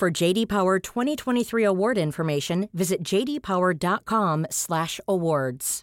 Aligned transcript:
For 0.00 0.10
JD 0.10 0.48
Power 0.48 0.78
2023 0.78 1.62
award 1.62 1.98
information, 1.98 2.70
visit 2.72 3.02
jdpower.com/awards. 3.02 5.82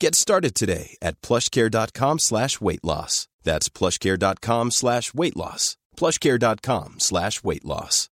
Get 0.00 0.14
started 0.14 0.54
today 0.54 0.96
at 1.00 1.20
plushcare.com 1.22 2.18
slash 2.18 2.60
weight 2.60 2.84
loss. 2.84 3.28
That's 3.44 3.68
plushcare.com 3.68 4.70
slash 4.70 5.14
weight 5.14 5.36
loss. 5.36 5.76
plushcare.com 5.96 6.94
slash 6.98 7.42
weight 7.42 7.64
loss. 7.64 8.10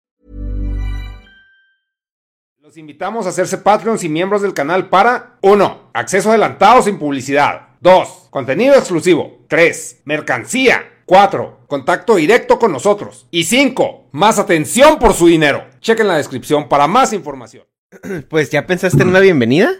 Los 2.63 2.77
invitamos 2.77 3.27
a 3.27 3.31
hacerse 3.31 3.59
Patreons 3.59 4.05
y 4.05 4.09
miembros 4.09 4.43
del 4.43 4.55
canal 4.55 4.91
para 4.91 5.39
1. 5.41 5.91
Acceso 5.95 6.29
adelantado 6.29 6.83
sin 6.83 6.99
publicidad. 6.99 7.71
2. 7.81 8.29
Contenido 8.31 8.75
exclusivo. 8.75 9.45
3. 9.49 10.03
Mercancía. 10.05 11.03
4. 11.07 11.65
Contacto 11.67 12.15
directo 12.17 12.59
con 12.59 12.71
nosotros. 12.71 13.27
Y 13.31 13.45
5. 13.45 14.11
Más 14.13 14.39
atención 14.39 14.99
por 14.99 15.15
su 15.15 15.27
dinero. 15.27 15.67
Chequen 15.81 16.07
la 16.07 16.19
descripción 16.19 16.69
para 16.69 16.87
más 16.87 17.13
información. 17.13 17.65
Pues 18.29 18.51
ya 18.51 18.67
pensaste 18.67 19.03
en 19.03 19.09
una 19.09 19.21
bienvenida. 19.21 19.73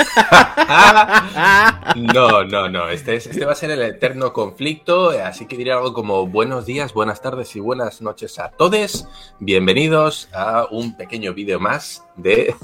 No, 1.96 2.44
no, 2.44 2.68
no. 2.68 2.88
Este, 2.88 3.16
es- 3.16 3.26
este 3.26 3.44
va 3.44 3.52
a 3.52 3.56
ser 3.56 3.70
el 3.70 3.82
eterno 3.82 4.32
conflicto. 4.32 5.10
Así 5.10 5.46
que 5.46 5.56
diré 5.56 5.72
algo 5.72 5.92
como 5.92 6.26
buenos 6.26 6.66
días, 6.66 6.92
buenas 6.92 7.20
tardes 7.22 7.54
y 7.56 7.60
buenas 7.60 8.00
noches 8.00 8.38
a 8.38 8.50
todos. 8.50 9.06
Bienvenidos 9.38 10.28
a 10.32 10.66
un 10.70 10.96
pequeño 10.96 11.34
vídeo 11.34 11.58
más 11.60 12.04
de 12.16 12.54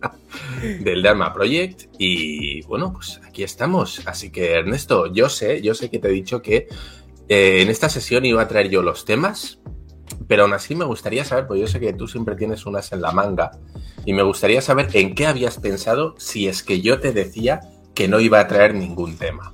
del 0.80 1.02
Dharma 1.02 1.32
Project. 1.32 1.84
Y 1.98 2.62
bueno, 2.62 2.92
pues 2.92 3.20
aquí 3.26 3.42
estamos. 3.42 4.02
Así 4.06 4.30
que 4.30 4.52
Ernesto, 4.52 5.12
yo 5.12 5.28
sé, 5.28 5.60
yo 5.62 5.74
sé 5.74 5.90
que 5.90 5.98
te 5.98 6.08
he 6.08 6.12
dicho 6.12 6.42
que 6.42 6.68
eh, 7.28 7.62
en 7.62 7.68
esta 7.68 7.88
sesión 7.88 8.24
iba 8.24 8.42
a 8.42 8.48
traer 8.48 8.68
yo 8.70 8.82
los 8.82 9.04
temas. 9.04 9.58
Pero 10.28 10.42
aún 10.42 10.52
así 10.52 10.74
me 10.74 10.84
gustaría 10.84 11.24
saber, 11.24 11.46
pues 11.46 11.60
yo 11.60 11.66
sé 11.66 11.80
que 11.80 11.92
tú 11.92 12.08
siempre 12.08 12.36
tienes 12.36 12.66
unas 12.66 12.92
en 12.92 13.02
la 13.02 13.12
manga, 13.12 13.52
y 14.04 14.12
me 14.12 14.22
gustaría 14.22 14.60
saber 14.60 14.88
en 14.94 15.14
qué 15.14 15.26
habías 15.26 15.58
pensado 15.58 16.14
si 16.18 16.48
es 16.48 16.62
que 16.62 16.80
yo 16.80 17.00
te 17.00 17.12
decía 17.12 17.60
que 17.94 18.08
no 18.08 18.20
iba 18.20 18.40
a 18.40 18.48
traer 18.48 18.74
ningún 18.74 19.16
tema. 19.16 19.52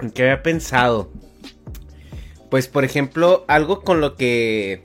¿En 0.00 0.10
qué 0.10 0.22
había 0.22 0.42
pensado? 0.42 1.10
Pues, 2.50 2.66
por 2.66 2.84
ejemplo, 2.84 3.44
algo 3.48 3.82
con 3.82 4.00
lo 4.00 4.16
que 4.16 4.82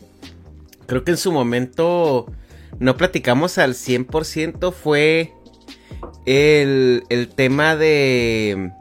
creo 0.85 1.03
que 1.03 1.11
en 1.11 1.17
su 1.17 1.31
momento 1.31 2.27
no 2.79 2.97
platicamos 2.97 3.57
al 3.57 3.73
100% 3.73 4.71
fue 4.71 5.33
el, 6.25 7.03
el 7.09 7.29
tema 7.29 7.75
de 7.75 8.71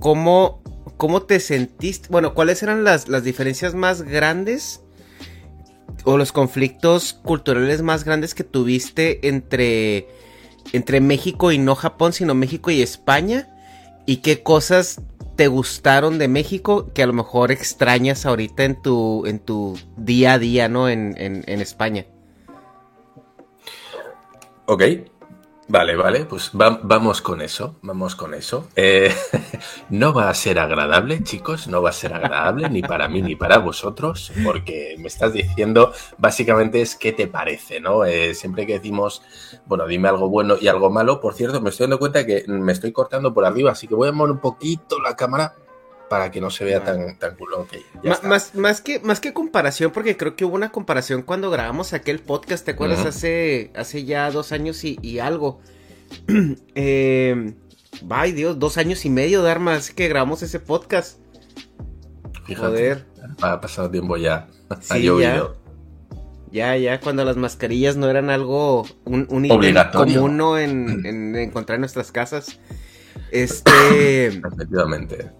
cómo, 0.00 0.62
cómo 0.98 1.22
te 1.22 1.40
sentiste. 1.40 2.08
Bueno, 2.10 2.34
¿cuáles 2.34 2.62
eran 2.62 2.84
las, 2.84 3.08
las 3.08 3.24
diferencias 3.24 3.74
más 3.74 4.02
grandes 4.02 4.82
o 6.04 6.18
los 6.18 6.32
conflictos 6.32 7.14
culturales 7.14 7.80
más 7.80 8.04
grandes 8.04 8.34
que 8.34 8.44
tuviste 8.44 9.26
entre, 9.28 10.08
entre 10.74 11.00
México 11.00 11.50
y 11.52 11.58
no 11.58 11.74
Japón, 11.74 12.12
sino 12.12 12.34
México 12.34 12.70
y 12.70 12.82
España? 12.82 13.48
¿Y 14.04 14.18
qué 14.18 14.42
cosas 14.42 15.00
te 15.36 15.46
gustaron 15.46 16.18
de 16.18 16.28
México 16.28 16.90
que 16.92 17.02
a 17.02 17.06
lo 17.06 17.12
mejor 17.12 17.52
extrañas 17.52 18.26
ahorita 18.26 18.64
en 18.64 18.82
tu, 18.82 19.24
en 19.24 19.38
tu 19.38 19.78
día 19.96 20.34
a 20.34 20.38
día, 20.38 20.68
¿no? 20.68 20.88
En, 20.88 21.14
en, 21.16 21.44
en 21.46 21.60
España. 21.60 22.06
Ok, 24.66 24.82
vale, 25.68 25.96
vale, 25.96 26.24
pues 26.24 26.50
va- 26.58 26.80
vamos 26.82 27.20
con 27.22 27.40
eso, 27.42 27.76
vamos 27.82 28.14
con 28.16 28.34
eso. 28.34 28.68
Eh, 28.76 29.14
no 29.90 30.12
va 30.12 30.30
a 30.30 30.34
ser 30.34 30.58
agradable, 30.58 31.22
chicos, 31.22 31.68
no 31.68 31.82
va 31.82 31.90
a 31.90 31.92
ser 31.92 32.14
agradable 32.14 32.68
ni 32.70 32.82
para 32.82 33.08
mí 33.08 33.20
ni 33.22 33.36
para 33.36 33.58
vosotros, 33.58 34.32
porque 34.44 34.96
me 34.98 35.08
estás 35.08 35.32
diciendo, 35.32 35.92
básicamente 36.16 36.80
es 36.80 36.96
qué 36.96 37.12
te 37.12 37.26
parece, 37.26 37.80
¿no? 37.80 38.04
Eh, 38.04 38.34
siempre 38.34 38.66
que 38.66 38.74
decimos, 38.74 39.22
bueno, 39.66 39.86
dime 39.86 40.08
algo 40.08 40.28
bueno 40.28 40.56
y 40.60 40.68
algo 40.68 40.90
malo, 40.90 41.20
por 41.20 41.34
cierto, 41.34 41.60
me 41.60 41.70
estoy 41.70 41.84
dando 41.84 41.98
cuenta 41.98 42.24
que 42.26 42.44
me 42.48 42.72
estoy 42.72 42.92
cortando 42.92 43.34
por 43.34 43.44
arriba, 43.44 43.72
así 43.72 43.86
que 43.86 43.94
voy 43.94 44.08
a 44.08 44.12
mover 44.12 44.32
un 44.32 44.40
poquito 44.40 44.98
la 45.00 45.16
cámara 45.16 45.54
para 46.08 46.30
que 46.30 46.40
no 46.40 46.50
se 46.50 46.64
vea 46.64 46.82
tan, 46.84 47.18
tan 47.18 47.36
ya 48.02 48.12
está. 48.12 48.28
más, 48.28 48.54
más, 48.54 48.80
que, 48.80 49.00
más 49.00 49.20
que 49.20 49.32
comparación, 49.32 49.92
porque 49.92 50.16
creo 50.16 50.36
que 50.36 50.44
hubo 50.44 50.54
una 50.54 50.70
comparación 50.70 51.22
cuando 51.22 51.50
grabamos 51.50 51.92
aquel 51.92 52.20
podcast, 52.20 52.64
¿te 52.64 52.72
acuerdas? 52.72 53.04
Hace, 53.06 53.70
hace 53.74 54.04
ya 54.04 54.30
dos 54.30 54.52
años 54.52 54.84
y, 54.84 54.98
y 55.02 55.18
algo. 55.18 55.60
eh, 56.74 57.54
ay 58.10 58.32
Dios, 58.32 58.58
dos 58.58 58.78
años 58.78 59.04
y 59.04 59.10
medio, 59.10 59.42
Dharma, 59.42 59.74
así 59.74 59.94
que 59.94 60.08
grabamos 60.08 60.42
ese 60.42 60.60
podcast. 60.60 61.18
Fíjate, 62.46 62.66
Joder. 62.66 63.06
ha 63.42 63.60
pasado 63.60 63.90
tiempo 63.90 64.16
ya, 64.16 64.48
ha 64.70 64.80
Sí, 64.80 65.02
llovido. 65.02 65.56
Ya, 66.50 66.76
ya, 66.78 66.98
cuando 67.00 67.26
las 67.26 67.36
mascarillas 67.36 67.96
no 67.96 68.08
eran 68.08 68.30
algo, 68.30 68.86
un, 69.04 69.26
un 69.28 69.46
común 69.92 70.58
en, 70.58 71.04
en 71.04 71.36
encontrar 71.36 71.74
en 71.76 71.82
nuestras 71.82 72.10
casas. 72.10 72.58
Este, 73.30 74.28
Efectivamente. 74.28 75.30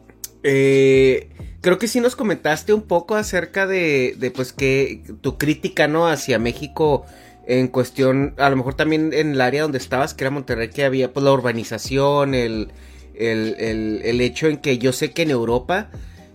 Eh, 0.42 1.30
creo 1.60 1.78
que 1.78 1.88
sí 1.88 2.00
nos 2.00 2.16
comentaste 2.16 2.72
un 2.72 2.82
poco 2.82 3.14
acerca 3.14 3.66
de, 3.66 4.14
de 4.18 4.30
pues 4.30 4.52
que 4.52 5.02
tu 5.20 5.38
crítica, 5.38 5.88
¿no? 5.88 6.08
Hacia 6.08 6.38
México 6.38 7.04
en 7.46 7.68
cuestión, 7.68 8.34
a 8.36 8.50
lo 8.50 8.56
mejor 8.56 8.74
también 8.74 9.12
en 9.14 9.32
el 9.32 9.40
área 9.40 9.62
donde 9.62 9.78
estabas, 9.78 10.12
que 10.12 10.24
era 10.24 10.30
Monterrey, 10.30 10.68
que 10.68 10.84
había 10.84 11.12
pues 11.12 11.24
la 11.24 11.32
urbanización, 11.32 12.34
el, 12.34 12.68
el, 13.14 13.56
el, 13.58 14.02
el 14.04 14.20
hecho 14.20 14.48
en 14.48 14.58
que 14.58 14.78
yo 14.78 14.92
sé 14.92 15.12
que 15.12 15.22
en 15.22 15.30
Europa 15.30 15.88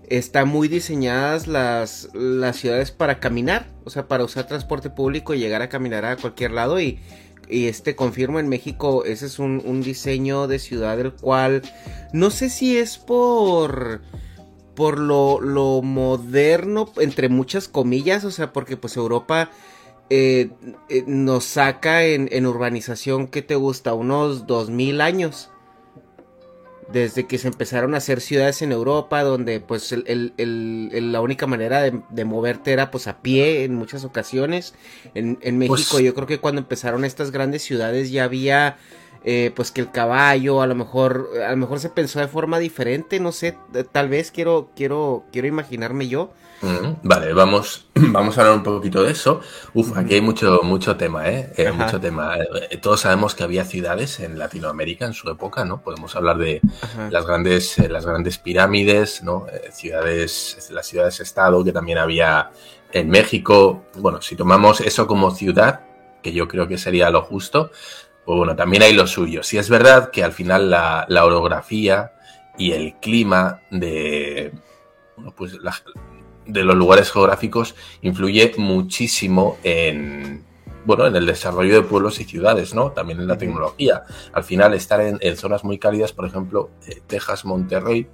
están 0.09 0.47
muy 0.47 0.67
diseñadas 0.67 1.47
las, 1.47 2.09
las 2.13 2.57
ciudades 2.57 2.91
para 2.91 3.19
caminar, 3.19 3.67
o 3.83 3.89
sea, 3.89 4.07
para 4.07 4.23
usar 4.23 4.47
transporte 4.47 4.89
público 4.89 5.33
y 5.33 5.39
llegar 5.39 5.61
a 5.61 5.69
caminar 5.69 6.03
a 6.05 6.17
cualquier 6.17 6.51
lado 6.51 6.81
y, 6.81 6.99
y 7.49 7.67
este 7.67 7.95
confirmo 7.95 8.39
en 8.39 8.49
México, 8.49 9.05
ese 9.05 9.25
es 9.25 9.39
un, 9.39 9.61
un 9.65 9.81
diseño 9.81 10.47
de 10.47 10.59
ciudad 10.59 10.99
el 10.99 11.13
cual 11.13 11.61
no 12.11 12.29
sé 12.29 12.49
si 12.49 12.77
es 12.77 12.97
por 12.97 14.01
por 14.75 14.97
lo, 14.97 15.39
lo 15.39 15.81
moderno, 15.81 16.91
entre 16.97 17.29
muchas 17.29 17.67
comillas, 17.67 18.23
o 18.25 18.31
sea, 18.31 18.53
porque 18.53 18.77
pues 18.77 18.97
Europa 18.97 19.51
eh, 20.09 20.49
eh, 20.89 21.03
nos 21.07 21.45
saca 21.45 22.03
en, 22.03 22.27
en 22.31 22.45
urbanización, 22.45 23.27
¿qué 23.27 23.41
te 23.41 23.55
gusta? 23.55 23.93
Unos 23.93 24.47
2000 24.47 25.01
años. 25.01 25.49
Desde 26.91 27.25
que 27.25 27.37
se 27.37 27.47
empezaron 27.47 27.93
a 27.93 27.97
hacer 27.97 28.21
ciudades 28.21 28.61
en 28.61 28.71
Europa, 28.71 29.23
donde 29.23 29.59
pues 29.59 29.93
la 29.95 31.21
única 31.21 31.47
manera 31.47 31.81
de, 31.81 32.25
moverte 32.25 32.73
era 32.73 32.91
pues 32.91 33.07
a 33.07 33.21
pie 33.21 33.63
en 33.63 33.75
muchas 33.75 34.03
ocasiones. 34.03 34.73
En, 35.13 35.37
México 35.57 35.75
pues 35.91 36.03
yo 36.03 36.13
creo 36.13 36.27
que 36.27 36.39
cuando 36.39 36.61
empezaron 36.61 37.05
estas 37.05 37.31
grandes 37.31 37.63
ciudades 37.63 38.11
ya 38.11 38.23
había 38.23 38.77
eh, 39.23 39.51
pues 39.55 39.71
que 39.71 39.81
el 39.81 39.91
caballo, 39.91 40.61
a 40.61 40.67
lo 40.67 40.75
mejor, 40.75 41.29
a 41.45 41.51
lo 41.51 41.57
mejor 41.57 41.79
se 41.79 41.89
pensó 41.89 42.19
de 42.19 42.27
forma 42.27 42.59
diferente, 42.59 43.19
no 43.19 43.31
sé, 43.31 43.57
tal 43.91 44.09
vez 44.09 44.31
quiero, 44.31 44.69
quiero, 44.75 45.25
quiero 45.31 45.47
imaginarme 45.47 46.07
yo. 46.07 46.33
Vale, 47.03 47.33
vamos, 47.33 47.87
vamos 47.95 48.37
a 48.37 48.41
hablar 48.41 48.57
un 48.57 48.63
poquito 48.63 49.03
de 49.03 49.11
eso. 49.11 49.41
Uf, 49.73 49.97
aquí 49.97 50.15
hay 50.15 50.21
mucho, 50.21 50.61
mucho 50.63 50.95
tema, 50.95 51.29
¿eh? 51.29 51.51
eh 51.57 51.71
mucho 51.71 51.99
tema. 51.99 52.37
Eh, 52.37 52.77
todos 52.77 53.01
sabemos 53.01 53.35
que 53.35 53.43
había 53.43 53.65
ciudades 53.65 54.19
en 54.21 54.39
Latinoamérica 54.39 55.05
en 55.05 55.13
su 55.13 55.29
época, 55.29 55.65
¿no? 55.65 55.81
Podemos 55.81 56.15
hablar 56.15 56.37
de 56.37 56.61
las 57.09 57.25
grandes, 57.25 57.77
las 57.89 58.05
grandes 58.05 58.37
pirámides, 58.37 59.23
¿no? 59.23 59.45
ciudades, 59.71 60.69
las 60.71 60.87
ciudades-estado 60.87 61.63
que 61.63 61.73
también 61.73 61.97
había 61.97 62.51
en 62.93 63.09
México. 63.09 63.83
Bueno, 63.97 64.21
si 64.21 64.35
tomamos 64.35 64.79
eso 64.79 65.05
como 65.05 65.31
ciudad, 65.31 65.81
que 66.21 66.31
yo 66.31 66.47
creo 66.47 66.67
que 66.67 66.77
sería 66.77 67.09
lo 67.09 67.23
justo, 67.23 67.71
pues 68.25 68.37
bueno, 68.37 68.55
también 68.55 68.83
hay 68.83 68.93
lo 68.93 69.05
suyo. 69.05 69.43
Si 69.43 69.57
es 69.57 69.69
verdad 69.69 70.09
que 70.11 70.23
al 70.23 70.31
final 70.31 70.69
la, 70.69 71.25
orografía 71.25 72.13
y 72.57 72.71
el 72.71 72.95
clima 73.01 73.61
de, 73.69 74.53
pues 75.35 75.57
de 76.45 76.63
los 76.63 76.75
lugares 76.75 77.11
geográficos 77.11 77.75
influye 78.01 78.53
muchísimo 78.57 79.57
en, 79.63 80.43
bueno, 80.85 81.07
en 81.07 81.15
el 81.15 81.25
desarrollo 81.25 81.75
de 81.75 81.81
pueblos 81.81 82.19
y 82.19 82.25
ciudades, 82.25 82.73
¿no? 82.73 82.91
También 82.91 83.19
en 83.19 83.27
la 83.27 83.37
tecnología. 83.37 84.03
Al 84.33 84.43
final, 84.43 84.73
estar 84.73 85.01
en, 85.01 85.37
zonas 85.37 85.63
muy 85.63 85.77
cálidas, 85.77 86.13
por 86.13 86.25
ejemplo, 86.25 86.69
eh, 86.87 87.01
Texas, 87.07 87.45
Monterrey, 87.45 88.07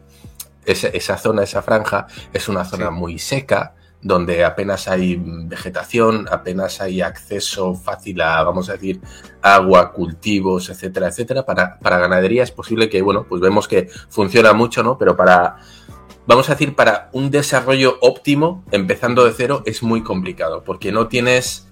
esa, 0.65 1.17
zona, 1.17 1.43
esa 1.43 1.61
franja, 1.61 2.07
es 2.31 2.47
una 2.47 2.63
zona 2.63 2.91
muy 2.91 3.17
seca, 3.17 3.73
donde 4.01 4.45
apenas 4.45 4.87
hay 4.87 5.19
vegetación, 5.19 6.27
apenas 6.31 6.79
hay 6.79 7.01
acceso 7.01 7.75
fácil 7.75 8.21
a, 8.21 8.43
vamos 8.43 8.69
a 8.69 8.73
decir, 8.73 9.01
agua, 9.41 9.91
cultivos, 9.91 10.69
etcétera, 10.69 11.07
etcétera. 11.07 11.45
Para, 11.45 11.79
para 11.79 11.97
ganadería 11.97 12.43
es 12.43 12.51
posible 12.51 12.87
que, 12.87 13.01
bueno, 13.01 13.25
pues 13.27 13.41
vemos 13.41 13.67
que 13.67 13.89
funciona 14.09 14.53
mucho, 14.53 14.83
¿no? 14.83 14.97
Pero 14.97 15.17
para, 15.17 15.57
vamos 16.29 16.47
a 16.47 16.53
decir, 16.53 16.75
para 16.75 17.09
un 17.11 17.31
desarrollo 17.31 17.97
óptimo, 18.01 18.63
empezando 18.69 19.25
de 19.25 19.33
cero, 19.33 19.63
es 19.65 19.81
muy 19.81 20.03
complicado, 20.03 20.63
porque 20.63 20.91
no 20.91 21.07
tienes 21.07 21.67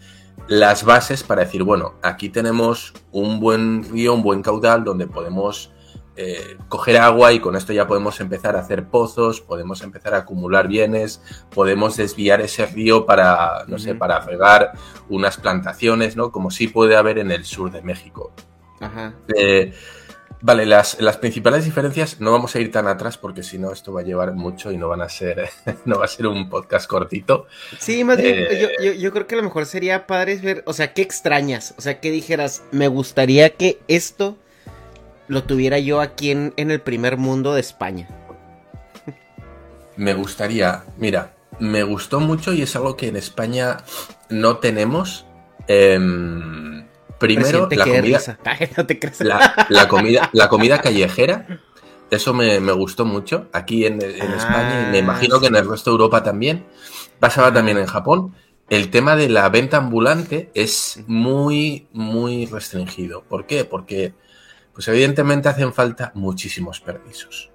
las 0.48 0.83
bases 0.83 1.21
para 1.21 1.44
decir, 1.44 1.62
bueno, 1.62 1.94
aquí 2.01 2.30
tenemos 2.30 2.95
un 3.12 3.39
buen 3.39 3.88
río, 3.88 4.15
un 4.15 4.24
buen 4.24 4.42
caudal 4.42 4.83
donde 4.83 5.06
podemos 5.06 5.71
eh, 6.15 6.57
coger 6.69 6.98
agua 6.98 7.33
y 7.33 7.39
con 7.39 7.56
esto 7.56 7.71
ya 7.71 7.86
podemos 7.86 8.19
empezar 8.19 8.56
a 8.56 8.62
hacer 8.62 8.88
pozos, 8.88 9.42
podemos 9.42 9.83
empezar 9.83 10.15
a 10.15 10.19
acumular 10.19 10.68
bienes, 10.68 11.21
podemos 11.54 11.95
desviar 11.95 12.42
ese 12.42 12.65
río 12.65 13.06
para, 13.06 13.63
no 13.68 13.77
sé, 13.77 13.94
para 13.94 14.21
regar 14.21 14.71
unas 15.07 15.38
plantaciones, 15.38 16.15
¿no? 16.15 16.31
Como 16.31 16.50
sí 16.50 16.68
puede 16.68 16.95
haber 16.95 17.19
en 17.19 17.30
el 17.30 17.45
sur 17.45 17.69
de 17.69 17.83
México. 17.83 18.33
Ajá. 18.80 19.13
Eh, 19.36 19.71
vale, 20.41 20.65
las, 20.65 20.99
las, 21.01 21.17
principales 21.17 21.65
diferencias, 21.65 22.19
no 22.19 22.31
vamos 22.31 22.55
a 22.55 22.59
ir 22.59 22.71
tan 22.71 22.87
atrás 22.87 23.17
porque 23.17 23.43
si 23.43 23.57
no 23.57 23.71
esto 23.71 23.93
va 23.93 24.01
a 24.01 24.03
llevar 24.03 24.33
mucho 24.33 24.71
y 24.71 24.77
no 24.77 24.87
van 24.87 25.01
a 25.01 25.09
ser, 25.09 25.49
no 25.85 25.99
va 25.99 26.05
a 26.05 26.07
ser 26.07 26.27
un 26.27 26.49
podcast 26.49 26.87
cortito. 26.87 27.47
Sí, 27.79 28.03
más 28.03 28.17
bien, 28.17 28.47
eh, 28.49 28.69
yo, 28.79 28.91
yo, 28.93 29.11
creo 29.11 29.27
que 29.27 29.35
a 29.35 29.37
lo 29.37 29.43
mejor 29.43 29.65
sería 29.65 30.07
padre 30.07 30.37
ver, 30.37 30.63
o 30.65 30.73
sea, 30.73 30.93
¿qué 30.93 31.01
extrañas? 31.01 31.73
O 31.77 31.81
sea, 31.81 31.99
¿qué 31.99 32.11
dijeras? 32.11 32.63
Me 32.71 32.87
gustaría 32.87 33.49
que 33.51 33.79
esto 33.87 34.37
lo 35.27 35.43
tuviera 35.43 35.79
yo 35.79 36.01
aquí 36.01 36.31
en, 36.31 36.53
el 36.55 36.81
primer 36.81 37.17
mundo 37.17 37.53
de 37.53 37.61
España. 37.61 38.07
Me 39.95 40.13
gustaría, 40.13 40.83
mira, 40.97 41.33
me 41.59 41.83
gustó 41.83 42.19
mucho 42.19 42.53
y 42.53 42.61
es 42.61 42.75
algo 42.75 42.95
que 42.95 43.07
en 43.07 43.15
España 43.15 43.77
no 44.29 44.57
tenemos. 44.57 45.25
Em, 45.67 46.76
primero, 47.19 47.67
la 47.71 47.85
comida, 47.85 48.19
la, 49.69 49.87
comida, 49.87 50.29
la 50.33 50.49
comida 50.49 50.81
callejera. 50.81 51.59
Eso 52.09 52.33
me, 52.33 52.59
gustó 52.71 53.05
mucho 53.05 53.47
aquí 53.51 53.85
en, 53.85 54.01
España 54.01 54.87
y 54.87 54.91
me 54.91 54.97
ah, 54.97 55.01
imagino 55.01 55.39
que 55.39 55.47
en 55.47 55.55
el 55.55 55.69
resto 55.69 55.91
de 55.91 55.95
Europa 55.95 56.23
también. 56.23 56.65
Pasaba 57.19 57.53
también 57.53 57.77
en 57.77 57.85
Japón. 57.85 58.33
El 58.69 58.89
tema 58.89 59.15
de 59.15 59.29
la 59.29 59.49
venta 59.49 59.77
ambulante 59.77 60.49
es 60.53 61.03
muy, 61.07 61.87
muy 61.91 62.45
restringido. 62.45 63.23
¿Por 63.23 63.45
qué? 63.45 63.65
Porque 63.65 64.13
pues 64.73 64.87
evidentemente 64.89 65.49
hacen 65.49 65.73
falta 65.73 66.11
muchísimos 66.13 66.79
permisos. 66.79 67.49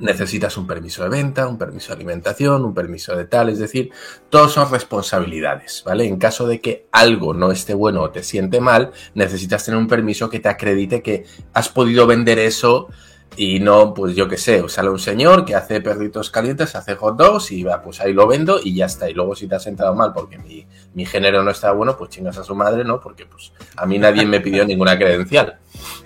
Necesitas 0.00 0.56
un 0.56 0.66
permiso 0.66 1.02
de 1.02 1.08
venta, 1.08 1.46
un 1.46 1.58
permiso 1.58 1.88
de 1.88 1.94
alimentación, 1.94 2.64
un 2.64 2.74
permiso 2.74 3.16
de 3.16 3.24
tal, 3.24 3.48
es 3.48 3.58
decir, 3.58 3.90
todos 4.30 4.52
son 4.52 4.70
responsabilidades, 4.70 5.82
¿vale? 5.86 6.06
En 6.06 6.18
caso 6.18 6.46
de 6.46 6.60
que 6.60 6.86
algo 6.92 7.34
no 7.34 7.50
esté 7.50 7.74
bueno 7.74 8.02
o 8.02 8.10
te 8.10 8.22
siente 8.22 8.60
mal, 8.60 8.92
necesitas 9.14 9.64
tener 9.64 9.78
un 9.78 9.88
permiso 9.88 10.28
que 10.28 10.40
te 10.40 10.48
acredite 10.48 11.02
que 11.02 11.24
has 11.52 11.68
podido 11.68 12.06
vender 12.06 12.38
eso 12.38 12.88
y 13.36 13.60
no, 13.60 13.94
pues 13.94 14.16
yo 14.16 14.26
qué 14.26 14.36
sé, 14.36 14.68
sale 14.68 14.90
un 14.90 14.98
señor 14.98 15.44
que 15.44 15.54
hace 15.54 15.80
perritos 15.80 16.28
calientes, 16.30 16.74
hace 16.74 16.96
hot 16.96 17.16
dogs 17.16 17.52
y 17.52 17.62
va, 17.62 17.82
pues 17.82 18.00
ahí 18.00 18.12
lo 18.12 18.26
vendo 18.26 18.58
y 18.62 18.74
ya 18.74 18.86
está. 18.86 19.08
Y 19.08 19.14
luego 19.14 19.36
si 19.36 19.46
te 19.46 19.54
has 19.54 19.62
sentado 19.62 19.94
mal 19.94 20.12
porque 20.12 20.38
mi, 20.38 21.06
género 21.06 21.44
no 21.44 21.52
está 21.52 21.70
bueno, 21.70 21.96
pues 21.96 22.10
chingas 22.10 22.36
a 22.38 22.44
su 22.44 22.56
madre, 22.56 22.82
¿no? 22.84 23.00
Porque 23.00 23.26
pues 23.26 23.52
a 23.76 23.86
mí 23.86 23.98
nadie 23.98 24.26
me 24.26 24.40
pidió 24.40 24.64
ninguna 24.64 24.98
credencial, 24.98 25.58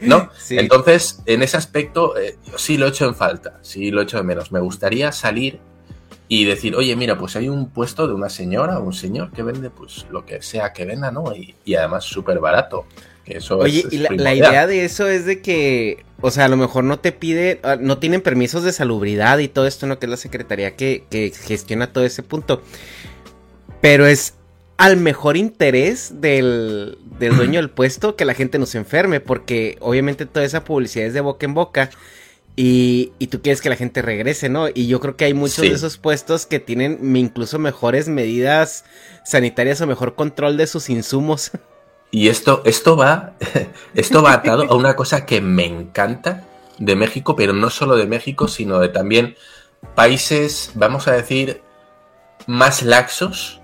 ¿no? 0.03 0.31
Entonces, 0.51 1.23
en 1.25 1.43
ese 1.43 1.57
aspecto, 1.57 2.19
eh, 2.19 2.37
sí 2.57 2.77
lo 2.77 2.87
he 2.87 2.91
hecho 2.91 3.07
en 3.07 3.15
falta, 3.15 3.59
sí 3.63 3.91
lo 3.91 4.01
he 4.01 4.05
hecho 4.05 4.19
de 4.19 4.25
menos. 4.25 4.53
Me 4.53 4.61
gustaría 4.61 5.11
salir 5.11 5.59
y 6.29 6.45
decir, 6.45 6.77
oye, 6.77 6.95
mira, 6.97 7.17
pues 7.17 7.35
hay 7.37 7.49
un 7.49 7.71
puesto 7.71 8.07
de 8.07 8.13
una 8.13 8.29
señora 8.29 8.79
o 8.79 8.85
un 8.85 8.93
señor 8.93 9.33
que 9.33 9.43
vende 9.43 9.71
pues 9.71 10.07
lo 10.11 10.27
que 10.27 10.43
sea 10.43 10.75
que 10.75 10.85
venda, 10.85 11.11
¿no? 11.11 11.35
Y, 11.35 11.55
y 11.65 11.77
además 11.77 12.05
súper 12.05 12.41
barato. 12.41 12.85
Oye, 13.51 13.85
y 13.91 13.99
la, 13.99 14.35
idea 14.35 14.67
de 14.67 14.85
eso 14.85 15.07
es 15.07 15.27
de 15.27 15.41
que, 15.41 16.05
o 16.21 16.31
sea, 16.31 16.47
a 16.47 16.49
lo 16.49 16.57
mejor 16.57 16.83
no 16.83 16.99
te 16.99 17.13
pide, 17.13 17.61
ah, 17.63 17.77
no 17.81 17.99
tienen 17.99 18.21
permisos 18.21 18.65
de 18.65 18.73
salubridad 18.73 19.39
y 19.39 19.49
todo 19.49 19.67
esto, 19.67 19.87
¿no? 19.87 19.99
Que 19.99 20.07
es 20.07 20.11
la 20.11 20.17
secretaría 20.17 20.75
que, 20.75 21.33
gestiona 21.45 21.93
todo 21.93 22.05
ese 22.05 22.23
punto. 22.23 22.63
Pero 23.81 24.07
es 24.07 24.35
al 24.77 24.97
mejor 24.97 25.37
interés 25.37 26.21
del, 26.21 26.99
dueño 27.19 27.61
del 27.61 27.71
puesto 27.71 28.17
que 28.17 28.25
la 28.25 28.35
gente 28.35 28.59
no 28.59 28.67
se 28.67 28.79
enferme, 28.79 29.21
porque 29.21 29.79
obviamente 29.81 30.27
toda 30.27 30.45
esa 30.45 30.65
publicidad 30.65 31.07
es 31.07 31.15
de 31.15 31.21
boca 31.21 31.47
en 31.47 31.55
boca. 31.55 31.91
Y, 32.55 33.13
tú 33.31 33.41
quieres 33.41 33.63
que 33.63 33.71
la 33.71 33.77
gente 33.77 34.03
regrese, 34.03 34.49
¿no? 34.49 34.69
Y 34.69 34.87
yo 34.89 35.01
creo 35.01 35.17
que 35.17 35.25
hay 35.25 35.33
muchos 35.33 35.63
de 35.63 35.73
esos 35.73 35.97
puestos 35.97 36.45
que 36.45 36.59
tienen 36.59 37.17
incluso 37.17 37.59
mejores 37.59 38.09
medidas 38.09 38.85
sanitarias 39.25 39.81
o 39.81 39.87
mejor 39.87 40.17
control 40.17 40.57
de 40.57 40.67
sus 40.67 40.91
insumos. 40.91 41.53
Y 42.12 42.29
esto, 42.29 42.62
esto 42.67 42.94
va, 42.94 43.32
esto 43.94 44.22
va 44.22 44.34
atado 44.34 44.70
a 44.70 44.77
una 44.77 44.94
cosa 44.94 45.27
que 45.27 45.41
me 45.41 45.65
encanta 45.65 46.44
de 46.79 46.94
México, 46.94 47.34
pero 47.34 47.55
no 47.55 47.70
solo 47.70 47.96
de 47.96 48.06
México, 48.06 48.46
sino 48.48 48.79
de 48.79 48.91
también 48.91 49.34
países, 49.94 50.72
vamos 50.75 51.08
a 51.08 51.13
decir, 51.13 51.63
más 52.46 52.82
laxos 52.82 53.60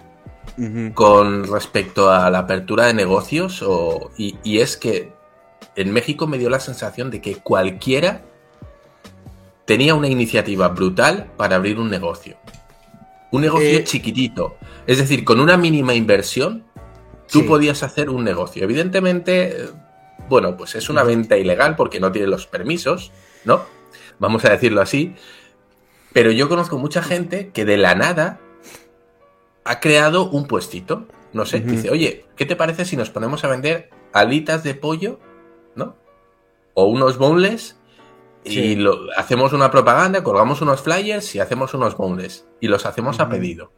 con 0.95 1.47
respecto 1.47 2.11
a 2.11 2.31
la 2.31 2.41
apertura 2.41 2.87
de 2.87 2.95
negocios. 2.95 3.65
y, 4.17 4.59
es 4.59 4.77
que 4.77 5.13
en 5.77 5.93
México 5.93 6.27
me 6.27 6.39
dio 6.39 6.51
la 6.51 6.59
sensación 6.59 7.11
de 7.11 7.21
que 7.21 7.37
cualquiera 7.37 8.23
tenía 9.67 9.95
una 9.95 10.09
iniciativa 10.09 10.69
brutal 10.69 11.31
para 11.37 11.57
abrir 11.57 11.79
un 11.79 11.91
negocio. 11.91 12.39
Un 13.31 13.43
negocio 13.43 13.79
eh, 13.79 13.85
chiquitito. 13.85 14.57
Es 14.87 14.97
decir, 14.97 15.23
con 15.25 15.39
una 15.39 15.59
mínima 15.59 15.93
inversión 15.93 16.65
tú 17.31 17.47
podías 17.47 17.83
hacer 17.83 18.11
un 18.11 18.25
negocio. 18.25 18.65
Evidentemente, 18.65 19.69
bueno, 20.29 20.57
pues 20.57 20.75
es 20.75 20.89
una 20.89 21.03
venta 21.03 21.37
ilegal 21.37 21.77
porque 21.77 22.01
no 22.01 22.13
tiene 22.13 22.29
los 22.29 22.47
permisos, 22.47 23.13
¿no? 23.45 23.63
Vamos 24.19 24.45
a 24.45 24.51
decirlo 24.51 24.81
así. 24.81 25.15
Pero 26.13 26.31
yo 26.31 26.49
conozco 26.49 26.79
mucha 26.79 27.03
gente 27.03 27.51
que 27.51 27.65
de 27.65 27.77
la 27.77 27.95
nada 27.95 28.41
ha 29.65 29.81
creado 29.81 30.29
un 30.31 30.47
puestito. 30.47 31.07
No 31.33 31.45
sé, 31.45 31.61
dice, 31.61 31.91
oye, 31.91 32.25
¿qué 32.37 32.47
te 32.47 32.57
parece 32.57 32.85
si 32.85 32.97
nos 32.97 33.11
ponemos 33.11 33.45
a 33.45 33.49
vender 33.49 33.91
alitas 34.13 34.65
de 34.65 34.75
pollo, 34.75 35.21
¿no? 35.75 35.97
O 36.75 36.87
unos 36.87 37.19
boneless 37.19 37.77
y 38.45 38.77
lo, 38.77 39.13
hacemos 39.17 39.53
una 39.53 39.71
propaganda, 39.71 40.23
colgamos 40.23 40.63
unos 40.63 40.81
flyers 40.81 41.35
y 41.35 41.41
hacemos 41.41 41.75
unos 41.75 41.97
boneless 41.97 42.47
y 42.61 42.69
los 42.69 42.87
hacemos 42.87 43.21
a 43.21 43.29
pedido. 43.29 43.73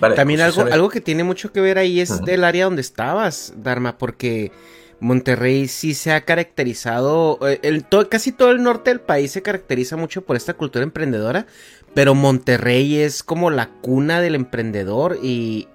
También 0.00 0.40
pues 0.40 0.58
algo, 0.58 0.72
algo 0.72 0.88
que 0.88 1.00
tiene 1.00 1.24
mucho 1.24 1.52
que 1.52 1.60
ver 1.60 1.78
ahí 1.78 2.00
es 2.00 2.22
del 2.24 2.44
área 2.44 2.64
donde 2.64 2.80
estabas, 2.80 3.54
Dharma, 3.56 3.98
porque 3.98 4.52
Monterrey 5.00 5.68
sí 5.68 5.94
se 5.94 6.12
ha 6.12 6.22
caracterizado, 6.22 7.38
eh, 7.46 7.60
el, 7.62 7.86
casi 8.08 8.32
todo 8.32 8.50
el 8.50 8.62
norte 8.62 8.90
del 8.90 9.00
país 9.00 9.32
se 9.32 9.42
caracteriza 9.42 9.96
mucho 9.96 10.22
por 10.22 10.36
esta 10.36 10.54
cultura 10.54 10.82
emprendedora, 10.82 11.46
pero 11.94 12.14
Monterrey 12.14 12.96
es 12.96 13.22
como 13.22 13.50
la 13.50 13.68
cuna 13.68 14.20
del 14.20 14.34
emprendedor 14.34 15.18
y, 15.22 15.68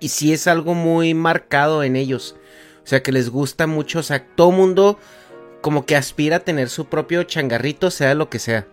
y 0.00 0.08
sí 0.08 0.32
es 0.32 0.46
algo 0.46 0.74
muy 0.74 1.14
marcado 1.14 1.82
en 1.82 1.96
ellos. 1.96 2.36
O 2.84 2.86
sea, 2.86 3.02
que 3.02 3.12
les 3.12 3.30
gusta 3.30 3.66
mucho, 3.66 3.98
o 3.98 4.02
sea, 4.02 4.24
todo 4.34 4.50
mundo 4.50 4.98
como 5.60 5.84
que 5.84 5.96
aspira 5.96 6.36
a 6.36 6.40
tener 6.40 6.68
su 6.70 6.86
propio 6.86 7.24
changarrito, 7.24 7.90
sea 7.90 8.14
lo 8.14 8.30
que 8.30 8.38
sea. 8.38 8.66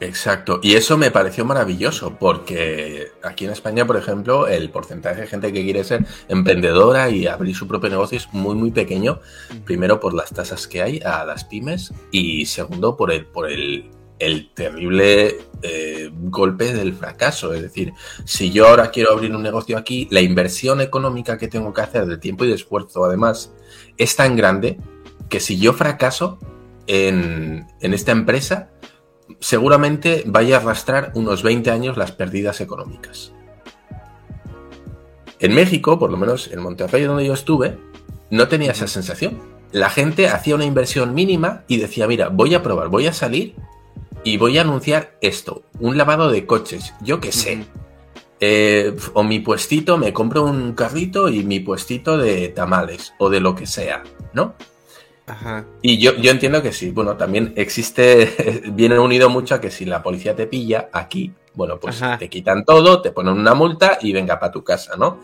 Exacto, 0.00 0.58
y 0.62 0.74
eso 0.74 0.96
me 0.98 1.10
pareció 1.10 1.44
maravilloso, 1.44 2.16
porque 2.18 3.12
aquí 3.22 3.44
en 3.44 3.52
España, 3.52 3.86
por 3.86 3.96
ejemplo, 3.96 4.48
el 4.48 4.70
porcentaje 4.70 5.22
de 5.22 5.26
gente 5.26 5.52
que 5.52 5.62
quiere 5.62 5.84
ser 5.84 6.04
emprendedora 6.28 7.08
y 7.10 7.26
abrir 7.26 7.54
su 7.54 7.68
propio 7.68 7.90
negocio 7.90 8.18
es 8.18 8.32
muy, 8.32 8.54
muy 8.54 8.70
pequeño. 8.70 9.20
Primero, 9.64 10.00
por 10.00 10.14
las 10.14 10.30
tasas 10.30 10.66
que 10.66 10.82
hay 10.82 11.00
a 11.04 11.24
las 11.24 11.44
pymes, 11.44 11.92
y 12.10 12.46
segundo, 12.46 12.96
por 12.96 13.12
el, 13.12 13.26
por 13.26 13.50
el, 13.50 13.90
terrible 14.54 15.38
eh, 15.62 16.10
golpe 16.12 16.72
del 16.72 16.94
fracaso. 16.94 17.52
Es 17.54 17.62
decir, 17.62 17.92
si 18.24 18.52
yo 18.52 18.68
ahora 18.68 18.90
quiero 18.90 19.10
abrir 19.10 19.34
un 19.34 19.42
negocio 19.42 19.76
aquí, 19.76 20.06
la 20.10 20.20
inversión 20.20 20.80
económica 20.80 21.38
que 21.38 21.48
tengo 21.48 21.72
que 21.72 21.80
hacer 21.80 22.06
de 22.06 22.18
tiempo 22.18 22.44
y 22.44 22.48
de 22.48 22.54
esfuerzo, 22.54 23.04
además, 23.04 23.52
es 23.96 24.14
tan 24.14 24.36
grande 24.36 24.78
que 25.28 25.40
si 25.40 25.58
yo 25.58 25.72
fracaso 25.72 26.38
en, 26.86 27.66
en 27.80 27.94
esta 27.94 28.12
empresa, 28.12 28.71
seguramente 29.40 30.22
vaya 30.26 30.56
a 30.56 30.60
arrastrar 30.60 31.12
unos 31.14 31.42
20 31.42 31.70
años 31.70 31.96
las 31.96 32.12
pérdidas 32.12 32.60
económicas. 32.60 33.32
En 35.40 35.54
México, 35.54 35.98
por 35.98 36.10
lo 36.10 36.16
menos 36.16 36.50
en 36.52 36.60
Monterrey 36.60 37.02
donde 37.02 37.26
yo 37.26 37.34
estuve, 37.34 37.76
no 38.30 38.48
tenía 38.48 38.72
esa 38.72 38.86
sensación. 38.86 39.40
La 39.72 39.90
gente 39.90 40.28
hacía 40.28 40.54
una 40.54 40.64
inversión 40.64 41.14
mínima 41.14 41.64
y 41.66 41.78
decía, 41.78 42.06
mira, 42.06 42.28
voy 42.28 42.54
a 42.54 42.62
probar, 42.62 42.88
voy 42.88 43.06
a 43.06 43.12
salir 43.12 43.54
y 44.24 44.36
voy 44.36 44.58
a 44.58 44.62
anunciar 44.62 45.16
esto, 45.20 45.64
un 45.80 45.96
lavado 45.96 46.30
de 46.30 46.46
coches, 46.46 46.94
yo 47.00 47.20
qué 47.20 47.32
sé. 47.32 47.64
Eh, 48.38 48.96
o 49.14 49.22
mi 49.22 49.40
puestito, 49.40 49.98
me 49.98 50.12
compro 50.12 50.44
un 50.44 50.72
carrito 50.72 51.28
y 51.28 51.44
mi 51.44 51.60
puestito 51.60 52.18
de 52.18 52.48
tamales 52.48 53.14
o 53.18 53.30
de 53.30 53.40
lo 53.40 53.54
que 53.54 53.66
sea, 53.66 54.02
¿no? 54.32 54.54
Y 55.82 55.98
yo, 55.98 56.14
yo 56.16 56.30
entiendo 56.30 56.62
que 56.62 56.72
sí. 56.72 56.90
Bueno, 56.90 57.16
también 57.16 57.52
existe, 57.56 58.62
viene 58.72 58.98
unido 58.98 59.28
mucho 59.28 59.54
a 59.54 59.60
que 59.60 59.70
si 59.70 59.84
la 59.84 60.02
policía 60.02 60.34
te 60.34 60.46
pilla 60.46 60.88
aquí, 60.92 61.32
bueno, 61.54 61.78
pues 61.78 62.02
te 62.18 62.28
quitan 62.28 62.64
todo, 62.64 63.02
te 63.02 63.12
ponen 63.12 63.34
una 63.34 63.54
multa 63.54 63.98
y 64.00 64.12
venga 64.12 64.38
para 64.38 64.52
tu 64.52 64.64
casa, 64.64 64.96
¿no? 64.96 65.20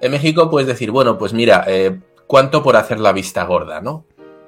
En 0.00 0.12
México 0.12 0.50
puedes 0.50 0.66
decir, 0.66 0.90
bueno, 0.90 1.18
pues 1.18 1.32
mira, 1.32 1.64
eh, 1.66 1.98
¿cuánto 2.26 2.62
por 2.62 2.76
hacer 2.76 3.00
la 3.00 3.12
vista 3.12 3.44
gorda, 3.44 3.80
no? 3.80 4.04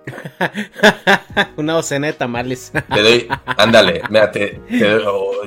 una 1.56 1.74
docena 1.74 2.08
de 2.08 2.12
tamales. 2.14 2.72
te 2.72 3.02
doy, 3.02 3.28
ándale, 3.46 4.02
mira, 4.08 4.32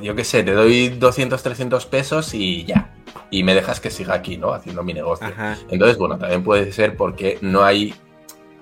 yo 0.02 0.16
qué 0.16 0.24
sé, 0.24 0.44
te 0.44 0.54
doy 0.54 0.90
200, 0.90 1.42
300 1.42 1.86
pesos 1.86 2.34
y 2.34 2.66
ya. 2.66 2.94
Y 3.30 3.44
me 3.44 3.56
dejas 3.56 3.80
que 3.80 3.90
siga 3.90 4.14
aquí, 4.14 4.38
¿no? 4.38 4.54
Haciendo 4.54 4.84
mi 4.84 4.94
negocio. 4.94 5.28
Entonces, 5.70 5.98
bueno, 5.98 6.20
también 6.20 6.44
puede 6.44 6.72
ser 6.72 6.96
porque 6.96 7.40
no 7.42 7.64
hay 7.64 7.96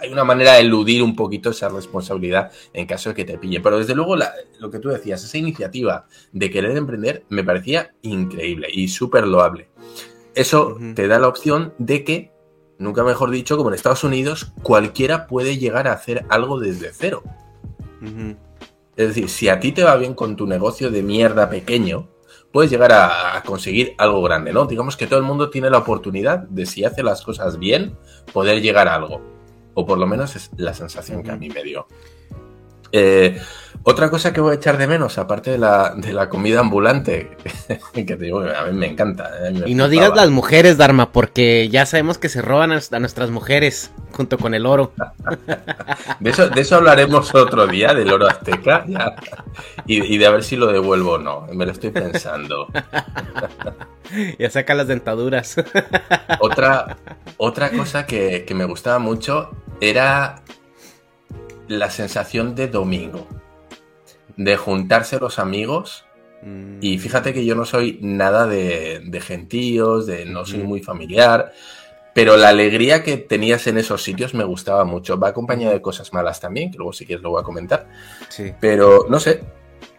hay 0.01 0.12
una 0.12 0.24
manera 0.24 0.53
de 0.53 0.62
eludir 0.62 1.03
un 1.03 1.15
poquito 1.15 1.51
esa 1.51 1.70
responsabilidad 1.70 2.51
en 2.74 2.88
caso 2.88 3.10
de 3.10 3.15
que 3.15 3.24
te 3.24 3.38
pille. 3.38 3.62
Pero 3.62 3.77
desde 3.77 3.93
luego, 3.93 4.15
lo 4.60 4.72
que 4.72 4.79
tú 4.79 4.89
decías, 4.89 5.24
esa 5.24 5.38
iniciativa 5.38 6.08
de 6.31 6.50
querer 6.50 6.75
emprender 6.75 7.24
me 7.29 7.43
parecía 7.43 7.93
increíble 8.01 8.67
y 8.72 8.88
súper 8.88 9.27
loable. 9.27 9.70
Eso 10.34 10.77
te 10.96 11.08
da 11.08 11.20
la 11.20 11.27
opción 11.27 11.74
de 11.77 12.03
que, 12.03 12.31
nunca 12.79 13.03
mejor 13.03 13.29
dicho, 13.29 13.58
como 13.58 13.70
en 13.70 13.75
Estados 13.75 14.03
Unidos, 14.03 14.53
cualquiera 14.63 15.27
puede 15.27 15.58
llegar 15.58 15.88
a 15.88 15.93
hacer 15.93 16.25
algo 16.29 16.60
desde 16.60 16.91
cero. 16.93 17.24
Es 18.96 19.10
decir, 19.10 19.29
si 19.29 19.50
a 19.50 19.60
ti 19.60 19.72
te 19.72 19.84
va 19.84 19.96
bien 19.98 20.15
con 20.15 20.36
tu 20.36 20.48
negocio 20.48 20.89
de 20.89 21.03
mierda 21.03 21.50
pequeño, 21.50 22.10
puedes 22.51 22.72
llegar 22.72 22.91
a, 22.91 23.38
a, 23.38 23.43
conseguir 23.43 23.93
algo 24.00 24.22
grande, 24.24 24.51
¿no? 24.51 24.65
Digamos 24.65 24.98
que 24.98 25.05
todo 25.05 25.20
el 25.20 25.25
mundo 25.25 25.50
tiene 25.51 25.70
la 25.70 25.77
oportunidad 25.77 26.39
de, 26.39 26.65
si 26.65 26.84
hace 26.84 27.03
las 27.03 27.22
cosas 27.22 27.60
bien, 27.60 27.98
poder 28.34 28.62
llegar 28.62 28.88
a 28.88 28.96
algo. 28.96 29.40
O 29.73 29.85
por 29.85 29.97
lo 29.97 30.07
menos 30.07 30.35
es 30.35 30.51
la 30.57 30.73
sensación 30.73 31.23
que 31.23 31.31
a 31.31 31.37
mí 31.37 31.49
me 31.49 31.63
dio. 31.63 31.87
Eh, 32.91 33.39
otra 33.83 34.09
cosa 34.09 34.31
que 34.31 34.41
voy 34.41 34.51
a 34.51 34.55
echar 34.55 34.77
de 34.77 34.85
menos, 34.85 35.17
aparte 35.17 35.49
de 35.49 35.57
la, 35.57 35.95
de 35.95 36.13
la 36.13 36.29
comida 36.29 36.59
ambulante, 36.59 37.37
que 37.93 38.03
te 38.03 38.17
digo, 38.17 38.41
a 38.41 38.65
mí 38.65 38.77
me 38.77 38.87
encanta. 38.87 39.29
Eh, 39.47 39.63
y 39.65 39.75
no 39.75 39.89
digas 39.89 40.13
las 40.15 40.29
mujeres, 40.29 40.77
Dharma, 40.77 41.11
porque 41.11 41.67
ya 41.69 41.85
sabemos 41.85 42.17
que 42.17 42.29
se 42.29 42.41
roban 42.41 42.71
a, 42.71 42.99
nuestras 42.99 43.31
mujeres 43.31 43.91
junto 44.11 44.37
con 44.37 44.53
el 44.53 44.65
oro. 44.65 44.91
De 46.19 46.29
eso, 46.29 46.49
de 46.49 46.61
eso 46.61 46.75
hablaremos 46.75 47.33
otro 47.33 47.65
día, 47.65 47.93
del 47.93 48.11
oro 48.11 48.27
azteca, 48.27 48.85
y, 49.87 50.17
de 50.17 50.25
a 50.27 50.29
ver 50.29 50.43
si 50.43 50.57
lo 50.57 50.67
devuelvo 50.67 51.13
o 51.13 51.17
no. 51.17 51.47
Me 51.53 51.65
lo 51.65 51.71
estoy 51.71 51.91
pensando. 51.91 52.67
Ya 54.37 54.49
saca 54.49 54.73
las 54.73 54.87
dentaduras. 54.87 55.55
Otra, 56.41 56.97
otra 57.37 57.69
cosa 57.71 58.05
que, 58.05 58.43
que 58.45 58.53
me 58.53 58.65
gustaba 58.65 58.99
mucho 58.99 59.51
era 59.81 60.43
la 61.67 61.89
sensación 61.89 62.55
de 62.55 62.67
domingo, 62.67 63.27
de 64.38 64.55
juntarse 64.55 65.19
los 65.19 65.39
amigos. 65.39 66.05
Y 66.81 66.97
mm. 66.97 67.00
fíjate 67.00 67.33
que 67.33 67.45
yo 67.45 67.55
no 67.55 67.65
soy 67.65 68.00
nada 68.01 68.47
de, 68.47 69.21
gentíos, 69.21 70.05
de 70.05 70.25
no 70.25 70.45
soy 70.45 70.59
muy 70.59 70.81
familiar, 70.81 71.51
pero 72.13 72.38
la 72.38 72.50
alegría 72.50 73.03
que 73.03 73.17
tenías 73.17 73.67
en 73.67 73.77
esos 73.77 74.03
sitios 74.03 74.33
me 74.33 74.43
gustaba 74.43 74.85
mucho. 74.85 75.19
Va 75.19 75.29
acompañada 75.29 75.73
de 75.73 75.81
cosas 75.81 76.13
malas 76.13 76.39
también, 76.39 76.71
que 76.71 76.77
luego 76.77 76.93
si 76.93 77.05
quieres 77.05 77.23
lo 77.23 77.31
voy 77.31 77.41
a 77.41 77.43
comentar. 77.43 77.88
Sí. 78.29 78.53
Pero 78.59 79.07
no 79.09 79.19
sé, 79.19 79.43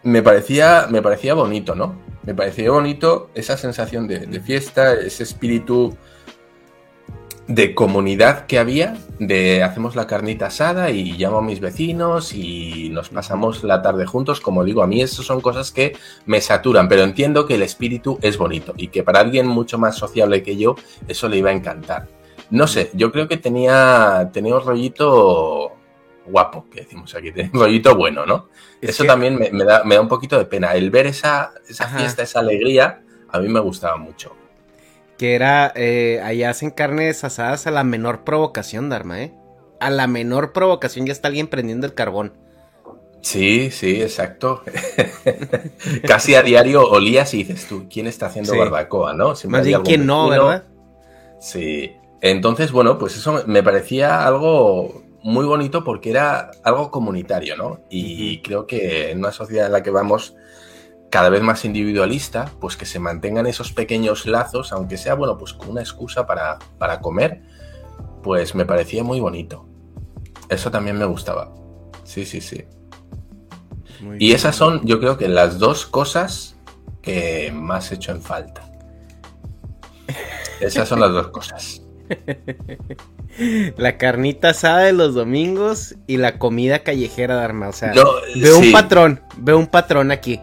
me 0.03 0.23
parecía, 0.23 0.87
me 0.91 1.03
parecía 1.03 1.35
bonito, 1.35 1.75
¿no? 1.75 2.01
Me 2.23 2.35
parecía 2.35 2.71
bonito 2.71 3.31
esa 3.35 3.57
sensación 3.57 4.07
de, 4.07 4.27
de 4.27 4.41
fiesta, 4.41 4.95
ese 4.95 5.23
espíritu 5.23 5.97
de 7.49 7.75
comunidad 7.75 8.47
que 8.47 8.59
había, 8.59 8.97
de 9.19 9.63
hacemos 9.63 9.97
la 9.97 10.07
carnita 10.07 10.47
asada 10.47 10.91
y 10.91 11.13
llamo 11.13 11.39
a 11.39 11.43
mis 11.43 11.61
vecinos 11.61 12.33
y 12.33 12.89
nos 12.91 13.09
pasamos 13.09 13.65
la 13.65 13.83
tarde 13.83 14.07
juntos. 14.07 14.41
Como 14.41 14.65
digo, 14.65 14.83
a 14.83 14.87
mí 14.87 15.03
eso 15.03 15.23
son 15.23 15.41
cosas 15.41 15.73
que 15.73 15.97
me 16.25 16.41
saturan, 16.41 16.89
pero 16.89 17.03
entiendo 17.03 17.47
que 17.47 17.57
el 17.57 17.63
espíritu 17.63 18.19
es 18.23 18.39
bonito 18.39 18.75
y 18.77 18.89
que 18.89 19.03
para 19.03 19.21
alguien 19.21 19.47
mucho 19.47 19.79
más 19.79 19.97
sociable 19.97 20.43
que 20.43 20.57
yo 20.57 20.77
eso 21.09 21.29
le 21.29 21.39
iba 21.39 21.51
a 21.51 21.55
encantar. 21.55 22.09
No 22.51 22.67
sé, 22.67 22.91
yo 22.95 23.11
creo 23.11 23.29
que 23.29 23.39
tenía, 23.39 24.31
tenía 24.33 24.55
un 24.55 24.65
rollito 24.65 25.73
guapo, 26.27 26.67
que 26.71 26.83
decimos 26.83 27.15
aquí, 27.15 27.33
un 27.53 27.61
rollito 27.61 27.97
bueno, 27.97 28.25
¿no? 28.25 28.49
eso 28.81 29.05
también 29.05 29.37
me, 29.37 29.65
da, 29.65 29.83
me 29.85 29.97
da 29.97 30.01
un 30.01 30.09
poquito 30.09 30.39
de 30.39 30.45
pena. 30.45 30.75
El 30.75 30.91
ver 30.91 31.07
esa, 31.07 31.53
esa 31.69 31.89
fiesta, 31.89 32.23
esa 32.23 32.41
alegría, 32.41 33.03
a 33.29 33.41
mí 33.41 33.49
me 33.49 33.61
gustaba 33.61 33.97
mucho 33.97 34.42
que 35.23 35.37
era, 35.37 35.73
eh, 35.77 36.21
allá 36.25 36.51
hacen 36.51 36.73
carnes 36.73 37.23
asadas 37.23 37.69
a 37.69 37.71
la 37.71 37.85
menor 37.85 38.25
provocación, 38.25 38.89
Dharma, 38.89 39.23
¿eh? 39.23 39.33
A 39.79 39.89
la 39.89 40.09
menor 40.09 40.53
provocación 40.53 41.07
ya 41.07 41.13
está 41.13 41.29
alguien 41.29 41.47
prendiendo 41.47 41.87
el 41.87 41.95
carbón. 41.95 42.33
Sí, 43.21 43.71
sí, 43.71 44.03
exacto. 44.03 44.65
Casi 46.09 46.35
a 46.35 46.43
diario 46.43 46.91
olías 46.91 47.33
y 47.35 47.45
dices 47.45 47.69
tú, 47.69 47.87
¿quién 47.89 48.09
está 48.09 48.27
haciendo 48.27 48.59
barbacoa, 48.59 49.15
no? 49.15 49.35
Más 49.47 49.65
bien, 49.65 49.83
¿quién 49.83 50.07
no, 50.07 50.29
verdad? 50.29 50.65
Sí. 51.41 51.93
Entonces, 52.21 52.73
bueno, 52.73 52.99
pues 52.99 53.17
eso 53.17 53.45
me 53.47 53.63
parecía 53.63 54.27
algo 54.27 55.05
muy 55.23 55.47
bonito 55.47 55.85
porque 55.85 56.11
era 56.11 56.51
algo 56.65 56.91
comunitario, 56.91 57.57
¿no? 57.57 57.79
Y 57.89 58.43
creo 58.43 58.67
que 58.67 59.13
en 59.13 59.19
una 59.19 59.31
sociedad 59.31 59.67
en 59.67 59.73
la 59.73 59.85
que 59.85 59.91
vamos 59.91 60.35
cada 61.13 61.29
vez 61.29 61.43
más 61.43 61.67
individualista, 61.67 62.51
pues 62.59 62.79
que 62.79 62.87
se 62.87 62.99
mantengan 62.99 63.47
esos 63.47 63.71
pequeños 63.71 64.25
lazos, 64.25 64.73
aunque 64.73 64.97
sea, 64.97 65.13
bueno, 65.13 65.37
pues 65.37 65.53
con 65.53 65.69
una 65.69 65.83
excusa 65.83 66.27
para, 66.27 66.59
para 66.79 67.01
comer, 67.01 67.43
pues 68.23 68.55
me 68.55 68.65
parecía 68.65 69.05
muy 69.05 69.21
bonito. 69.21 69.67
Eso 70.49 70.71
también 70.71 70.97
me 70.97 71.05
gustaba. 71.05 71.53
Sí, 72.05 72.25
sí, 72.25 72.41
sí. 72.41 72.65
y 74.19 74.33
esas 74.33 74.57
son, 74.57 74.87
yo 74.87 75.01
creo 75.01 75.19
que 75.19 75.29
las 75.29 75.59
dos 75.59 75.85
cosas 75.85 76.57
que 77.03 77.53
más 77.55 77.93
he 77.93 77.97
hecho 77.97 78.13
en 78.13 78.23
falta. 78.23 78.63
Esas 80.61 80.89
son 80.89 80.99
las 80.99 81.13
dos 81.13 81.29
cosas. 81.29 81.83
La 83.77 83.99
carnita 83.99 84.51
asada 84.51 84.79
de 84.81 84.93
los 84.95 85.15
domingos 85.15 85.95
y 86.07 86.17
la 86.17 86.39
comida 86.39 86.79
callejera 86.79 87.37
de 87.37 87.45
arma. 87.45 87.69
O 87.69 87.73
sea, 87.73 87.93
veo 88.35 88.59
un 88.59 88.73
patrón, 88.73 89.23
veo 89.37 89.59
un 89.59 89.67
patrón 89.67 90.11
aquí. 90.11 90.41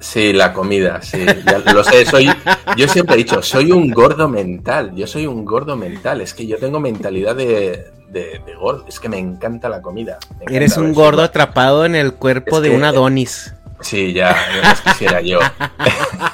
Sí, 0.00 0.32
la 0.32 0.52
comida, 0.52 1.02
sí, 1.02 1.26
lo 1.74 1.82
sé, 1.82 2.06
soy, 2.06 2.30
yo 2.76 2.86
siempre 2.86 3.16
he 3.16 3.18
dicho, 3.18 3.42
soy 3.42 3.72
un 3.72 3.90
gordo 3.90 4.28
mental, 4.28 4.94
yo 4.94 5.08
soy 5.08 5.26
un 5.26 5.44
gordo 5.44 5.76
mental, 5.76 6.20
es 6.20 6.34
que 6.34 6.46
yo 6.46 6.56
tengo 6.56 6.78
mentalidad 6.78 7.34
de, 7.34 7.90
de, 8.08 8.40
gordo, 8.60 8.84
es 8.86 9.00
que 9.00 9.08
me 9.08 9.18
encanta 9.18 9.68
la 9.68 9.82
comida. 9.82 10.18
Eres 10.48 10.76
un 10.76 10.92
gordo 10.92 11.22
atrapado 11.22 11.84
en 11.84 11.96
el 11.96 12.14
cuerpo 12.14 12.60
de 12.60 12.70
un 12.70 12.84
Adonis. 12.84 13.54
Sí, 13.80 14.12
ya, 14.12 14.36
no 14.62 14.92
quisiera 14.92 15.20
yo. 15.20 15.40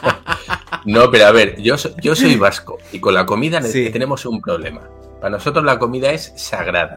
no, 0.85 1.11
pero 1.11 1.26
a 1.26 1.33
ver, 1.33 1.61
yo, 1.61 1.76
yo 2.02 2.14
soy 2.14 2.37
vasco 2.37 2.78
y 2.92 3.00
con 3.00 3.14
la 3.14 3.25
comida 3.25 3.61
tenemos 3.62 4.26
un 4.26 4.40
problema. 4.42 4.83
Para 5.21 5.30
nosotros 5.30 5.64
la 5.64 5.78
comida 5.78 6.11
es 6.11 6.33
sagrada. 6.37 6.97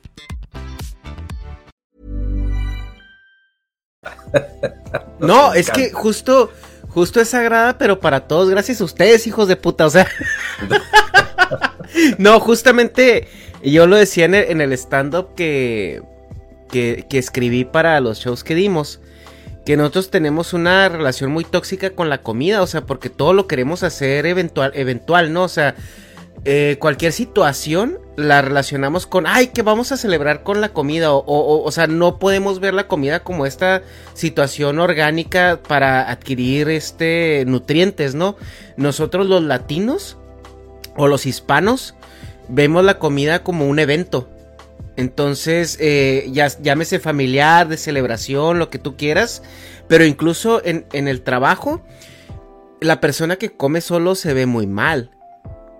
No, 5.19 5.53
es 5.53 5.69
que 5.69 5.91
justo, 5.91 6.51
justo 6.89 7.21
es 7.21 7.29
sagrada, 7.29 7.77
pero 7.77 7.99
para 7.99 8.21
todos, 8.21 8.49
gracias 8.49 8.81
a 8.81 8.85
ustedes, 8.85 9.27
hijos 9.27 9.47
de 9.47 9.55
puta, 9.55 9.85
o 9.85 9.89
sea. 9.89 10.07
no, 12.17 12.39
justamente 12.39 13.27
yo 13.63 13.87
lo 13.87 13.95
decía 13.95 14.25
en 14.25 14.61
el, 14.61 14.73
stand-up 14.73 15.35
que, 15.35 16.01
que, 16.69 17.05
que 17.09 17.17
escribí 17.17 17.65
para 17.65 17.99
los 17.99 18.19
shows 18.19 18.43
que 18.43 18.55
dimos. 18.55 18.99
Que 19.65 19.77
nosotros 19.77 20.09
tenemos 20.09 20.53
una 20.53 20.89
relación 20.89 21.31
muy 21.31 21.43
tóxica 21.43 21.91
con 21.91 22.09
la 22.09 22.23
comida, 22.23 22.63
o 22.63 22.67
sea, 22.67 22.81
porque 22.81 23.11
todo 23.11 23.33
lo 23.33 23.45
queremos 23.45 23.83
hacer 23.83 24.25
eventual, 24.25 24.71
eventual, 24.73 25.33
¿no? 25.33 25.43
O 25.43 25.49
sea, 25.49 25.75
eh, 26.45 26.77
cualquier 26.79 27.13
situación 27.13 27.99
la 28.15 28.41
relacionamos 28.41 29.07
con, 29.07 29.25
ay, 29.25 29.47
que 29.47 29.61
vamos 29.61 29.91
a 29.91 29.97
celebrar 29.97 30.43
con 30.43 30.61
la 30.61 30.69
comida, 30.69 31.13
o, 31.13 31.19
o, 31.19 31.63
o 31.63 31.71
sea, 31.71 31.87
no 31.87 32.19
podemos 32.19 32.59
ver 32.59 32.73
la 32.73 32.87
comida 32.87 33.21
como 33.21 33.45
esta 33.45 33.81
situación 34.13 34.79
orgánica 34.79 35.59
para 35.67 36.09
adquirir 36.09 36.69
este 36.69 37.43
nutrientes, 37.47 38.15
¿no? 38.15 38.35
Nosotros 38.75 39.27
los 39.27 39.41
latinos 39.43 40.17
o 40.97 41.07
los 41.07 41.25
hispanos 41.25 41.95
vemos 42.49 42.83
la 42.83 42.99
comida 42.99 43.43
como 43.43 43.67
un 43.67 43.79
evento. 43.79 44.29
Entonces, 44.97 45.77
eh, 45.79 46.27
ya, 46.31 46.47
llámese 46.47 46.99
familiar, 46.99 47.67
de 47.67 47.77
celebración, 47.77 48.59
lo 48.59 48.69
que 48.69 48.77
tú 48.77 48.97
quieras, 48.97 49.41
pero 49.87 50.05
incluso 50.05 50.61
en, 50.65 50.85
en 50.91 51.07
el 51.07 51.21
trabajo, 51.21 51.81
la 52.81 52.99
persona 52.99 53.37
que 53.37 53.51
come 53.51 53.79
solo 53.79 54.15
se 54.15 54.33
ve 54.33 54.45
muy 54.45 54.67
mal. 54.67 55.11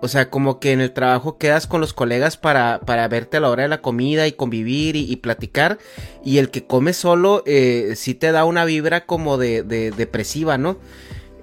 O 0.04 0.08
sea, 0.08 0.30
como 0.30 0.58
que 0.58 0.72
en 0.72 0.80
el 0.80 0.90
trabajo 0.92 1.38
quedas 1.38 1.68
con 1.68 1.80
los 1.80 1.92
colegas 1.92 2.36
para, 2.36 2.80
para 2.80 3.06
verte 3.06 3.36
a 3.36 3.40
la 3.40 3.48
hora 3.48 3.62
de 3.62 3.68
la 3.68 3.82
comida 3.82 4.26
y 4.26 4.32
convivir 4.32 4.96
y, 4.96 5.14
platicar. 5.14 5.78
Y 6.24 6.38
el 6.38 6.50
que 6.50 6.66
come 6.66 6.92
solo 6.92 7.44
eh, 7.46 7.92
sí 7.94 8.14
te 8.14 8.32
da 8.32 8.44
una 8.44 8.64
vibra 8.64 9.06
como 9.06 9.38
de, 9.38 9.62
de, 9.62 9.92
depresiva, 9.92 10.58
¿no? 10.58 10.76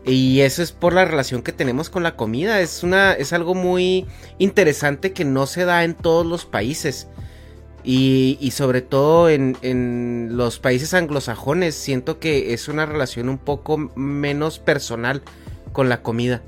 Y 0.05 0.41
eso 0.41 0.61
es 0.61 0.73
por 0.73 0.91
la 0.91 1.05
relación 1.05 1.41
que 1.41 1.53
tenemos 1.53 1.89
con 1.89 2.03
la 2.03 2.17
comida. 2.17 2.59
Es, 2.59 2.83
una, 2.83 3.13
es 3.13 3.31
algo 3.31 3.55
muy 3.55 4.05
interesante 4.39 5.13
que 5.13 5.23
no 5.23 5.47
se 5.47 5.63
da 5.63 5.85
en 5.85 5.95
todos 5.95 6.25
los 6.25 6.45
países. 6.45 7.07
Y, 7.85 8.51
sobre 8.53 8.81
todo 8.81 9.29
en 9.29 10.27
los 10.31 10.59
países 10.59 10.93
anglosajones 10.93 11.75
siento 11.75 12.19
que 12.19 12.53
es 12.53 12.67
una 12.67 12.85
relación 12.85 13.29
un 13.29 13.37
poco 13.37 13.77
menos 13.95 14.59
personal 14.59 15.23
con 15.71 15.87
la 15.87 16.01
comida. 16.01 16.43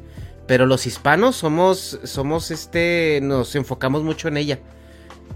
Pero 0.47 0.65
los 0.65 0.85
hispanos 0.85 1.35
somos, 1.35 1.99
somos 2.03 2.51
este, 2.51 3.19
nos 3.21 3.55
enfocamos 3.55 4.03
mucho 4.03 4.27
en 4.27 4.37
ella. 4.37 4.59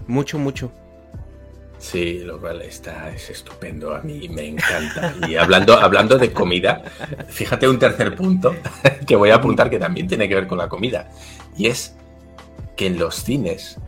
Mucho, 0.06 0.38
mucho. 0.38 0.72
Sí, 1.78 2.20
lo 2.20 2.40
cual 2.40 2.62
está, 2.62 3.10
es 3.10 3.28
estupendo, 3.30 3.94
a 3.94 4.00
mí 4.00 4.28
me 4.28 4.48
encanta. 4.48 5.14
Y 5.28 5.36
hablando, 5.36 5.78
hablando 5.78 6.18
de 6.18 6.32
comida, 6.32 6.82
fíjate 7.28 7.68
un 7.68 7.78
tercer 7.78 8.14
punto 8.14 8.54
que 9.06 9.14
voy 9.14 9.30
a 9.30 9.36
apuntar 9.36 9.68
que 9.68 9.78
también 9.78 10.08
tiene 10.08 10.28
que 10.28 10.34
ver 10.34 10.46
con 10.46 10.58
la 10.58 10.68
comida. 10.68 11.10
Y 11.56 11.66
es 11.66 11.94
que 12.76 12.86
en 12.86 12.98
los 12.98 13.16
cines, 13.16 13.78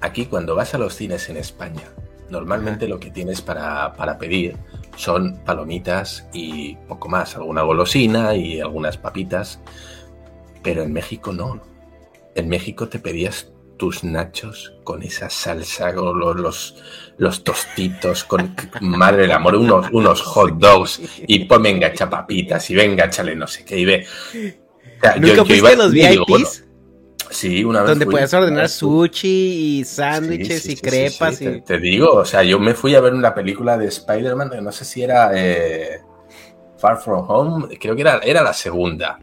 aquí 0.00 0.26
cuando 0.26 0.54
vas 0.54 0.74
a 0.74 0.78
los 0.78 0.94
cines 0.94 1.28
en 1.30 1.38
España, 1.38 1.82
normalmente 2.28 2.86
lo 2.86 3.00
que 3.00 3.10
tienes 3.10 3.40
para, 3.40 3.94
para 3.94 4.18
pedir 4.18 4.56
son 4.96 5.38
palomitas 5.44 6.26
y 6.32 6.76
poco 6.88 7.08
más, 7.08 7.36
alguna 7.36 7.62
golosina 7.62 8.34
y 8.34 8.60
algunas 8.60 8.98
papitas. 8.98 9.60
Pero 10.62 10.82
en 10.82 10.92
México 10.92 11.32
no. 11.32 11.62
En 12.34 12.48
México 12.48 12.88
te 12.88 12.98
pedías 12.98 13.52
tus 13.80 14.04
nachos 14.04 14.74
con 14.84 15.02
esa 15.02 15.30
salsa, 15.30 15.94
con 15.94 16.20
los, 16.20 16.36
los, 16.36 16.76
los 17.16 17.42
tostitos, 17.42 18.24
con 18.24 18.54
madre 18.82 19.22
del 19.22 19.32
amor, 19.32 19.56
unos, 19.56 19.86
unos 19.90 20.20
hot 20.20 20.58
dogs 20.58 21.00
y 21.26 21.46
pues 21.46 21.62
venga, 21.62 21.86
echa 21.88 22.10
papitas 22.10 22.68
y 22.68 22.74
venga, 22.74 23.06
échale 23.06 23.34
no 23.34 23.46
sé 23.46 23.64
qué. 23.64 23.78
Y 23.78 23.86
ve. 23.86 24.04
O 24.04 25.00
sea, 25.00 25.16
¿Nunca 25.16 25.46
fuiste 25.46 25.66
a 25.66 25.76
los 25.76 25.94
y 25.94 26.06
digo, 26.06 26.26
VIPs? 26.26 26.28
bueno, 26.28 27.30
sí, 27.30 27.64
una 27.64 27.80
vez. 27.80 27.88
Donde 27.88 28.04
puedes 28.04 28.34
ordenar 28.34 28.68
sushi 28.68 29.78
y 29.78 29.84
sándwiches 29.86 30.62
sí, 30.62 30.72
y 30.72 30.76
sí, 30.76 30.82
crepas 30.82 31.40
y... 31.40 31.44
Te, 31.46 31.60
te 31.62 31.78
digo, 31.78 32.12
o 32.16 32.24
sea, 32.26 32.42
yo 32.42 32.58
me 32.58 32.74
fui 32.74 32.94
a 32.94 33.00
ver 33.00 33.14
una 33.14 33.34
película 33.34 33.78
de 33.78 33.86
Spider-Man, 33.86 34.62
no 34.62 34.72
sé 34.72 34.84
si 34.84 35.02
era 35.02 35.30
eh, 35.34 36.02
Far 36.76 36.98
From 36.98 37.24
Home, 37.30 37.78
creo 37.78 37.96
que 37.96 38.02
era, 38.02 38.18
era 38.18 38.42
la 38.42 38.52
segunda. 38.52 39.18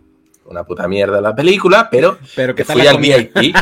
Una 0.48 0.64
puta 0.64 0.88
mierda 0.88 1.20
la 1.22 1.36
película, 1.36 1.90
pero, 1.92 2.18
Pero 2.36 2.56
¿qué 2.56 2.64
tal 2.64 2.78
fui 2.80 2.88
al? 2.88 2.98
VIP 2.98 3.38
y 3.38 3.54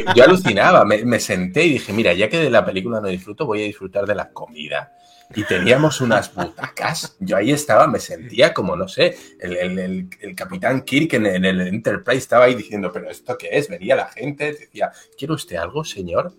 yo, 0.00 0.12
yo 0.14 0.24
alucinaba, 0.24 0.84
me, 0.84 1.04
me 1.04 1.20
senté 1.20 1.64
y 1.64 1.72
dije, 1.74 1.92
mira, 1.92 2.12
ya 2.14 2.28
que 2.28 2.38
de 2.38 2.50
la 2.50 2.64
película 2.64 3.00
no 3.00 3.08
disfruto, 3.08 3.46
voy 3.46 3.62
a 3.62 3.64
disfrutar 3.66 4.06
de 4.06 4.14
la 4.14 4.30
comida. 4.30 4.92
Y 5.34 5.42
teníamos 5.44 6.00
unas 6.02 6.32
butacas, 6.34 7.16
yo 7.18 7.36
ahí 7.36 7.50
estaba, 7.50 7.86
me 7.86 7.98
sentía 7.98 8.52
como, 8.54 8.76
no 8.76 8.86
sé, 8.88 9.16
el, 9.40 9.56
el- 9.56 9.78
el- 9.78 10.08
el 10.20 10.34
capitán 10.36 10.82
Kirk 10.82 11.14
en, 11.14 11.26
en 11.26 11.44
el 11.44 11.60
Enterprise 11.62 12.18
estaba 12.18 12.44
ahí 12.44 12.54
diciendo, 12.54 12.90
pero 12.92 13.10
¿esto 13.10 13.36
qué 13.38 13.48
es? 13.52 13.68
Venía 13.68 13.96
la 13.96 14.08
gente, 14.08 14.52
decía, 14.52 14.92
¿quiere 15.18 15.34
usted 15.34 15.56
algo, 15.56 15.82
señor? 15.84 16.32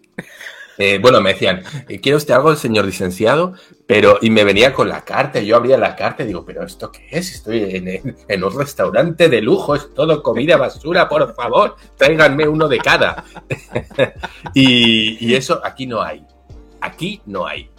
Eh, 0.77 0.99
bueno, 1.01 1.21
me 1.21 1.33
decían, 1.33 1.63
eh, 1.87 1.99
¿quiere 2.01 2.17
usted 2.17 2.33
algo, 2.33 2.55
señor 2.55 2.85
licenciado? 2.85 3.53
Pero, 3.87 4.17
y 4.21 4.29
me 4.29 4.43
venía 4.43 4.73
con 4.73 4.89
la 4.89 5.05
carta, 5.05 5.39
y 5.39 5.45
yo 5.47 5.55
abría 5.55 5.77
la 5.77 5.95
carta 5.95 6.23
y 6.23 6.27
digo, 6.27 6.43
¿pero 6.45 6.63
esto 6.63 6.91
qué 6.91 7.07
es? 7.11 7.33
Estoy 7.33 8.03
en, 8.27 8.43
un 8.43 8.57
restaurante 8.57 9.29
de 9.29 9.41
lujo, 9.41 9.75
es 9.75 9.93
todo 9.93 10.21
comida 10.23 10.57
basura, 10.57 11.07
por 11.07 11.33
favor, 11.35 11.75
tráiganme 11.97 12.47
uno 12.47 12.67
de 12.67 12.77
cada. 12.79 13.23
y, 14.53 15.25
y 15.25 15.35
eso 15.35 15.61
aquí 15.63 15.85
no 15.87 16.01
hay. 16.01 16.25
Aquí 16.81 17.21
no 17.25 17.45
hay. 17.45 17.69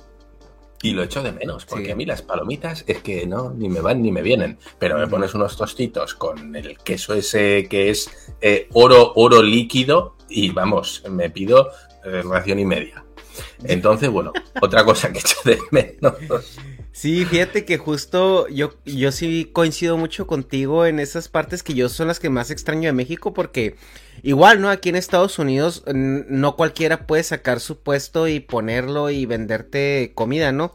Y 0.83 0.93
lo 0.93 1.03
echo 1.03 1.23
de 1.23 1.33
menos, 1.33 1.65
porque 1.65 1.87
Sí. 1.87 1.91
a 1.91 1.97
mí 1.97 2.05
las 2.05 2.23
palomitas 2.23 2.85
es 2.87 2.99
que 2.99 3.27
no, 3.27 3.51
ni 3.51 3.69
me 3.69 3.81
van 3.81 4.03
ni 4.03 4.13
me 4.13 4.23
vienen. 4.23 4.59
Pero 4.79 4.99
me 4.99 5.07
pones 5.09 5.35
unos 5.35 5.57
tostitos 5.57 6.15
con 6.15 6.55
el 6.55 6.79
queso 6.79 7.15
ese 7.15 7.67
que 7.69 7.91
es 7.91 8.35
eh, 8.41 8.69
oro, 8.73 9.13
oro 9.17 9.43
líquido 9.43 10.17
y 10.29 10.51
vamos, 10.51 11.03
me 11.11 11.31
pido 11.31 11.71
ración 12.25 12.59
y 12.59 12.65
media. 12.65 13.05
Entonces, 13.65 14.11
bueno, 14.11 14.33
otra 14.61 14.85
cosa 14.85 15.13
que 15.13 15.19
echo 15.19 15.37
de 15.45 15.59
menos. 15.71 16.15
Sí, 16.93 17.27
fíjate 17.27 17.67
que 17.67 17.77
justo 17.77 18.49
yo, 18.49 18.73
yo 18.87 19.13
sí 19.13 19.51
coincido 19.53 19.99
mucho 19.99 20.27
contigo 20.27 20.87
en 20.87 20.99
esas 20.99 21.29
partes 21.29 21.63
que 21.63 21.75
yo 21.75 21.91
son 21.91 22.09
las 22.09 22.19
que 22.19 22.31
más 22.31 22.51
extraño 22.51 22.89
de 22.89 22.95
México 22.95 23.35
porque 23.35 23.77
igual, 24.23 24.63
¿no? 24.63 24.71
Aquí 24.71 24.89
en 24.89 24.97
Estados 24.97 25.39
Unidos 25.39 25.85
no 25.87 26.57
cualquiera 26.57 27.07
puede 27.07 27.23
sacar 27.23 27.61
su 27.61 27.81
puesto 27.81 28.29
y 28.29 28.41
ponerlo 28.41 29.11
y 29.11 29.27
venderte 29.27 30.13
comida, 30.15 30.53
¿no? 30.53 30.73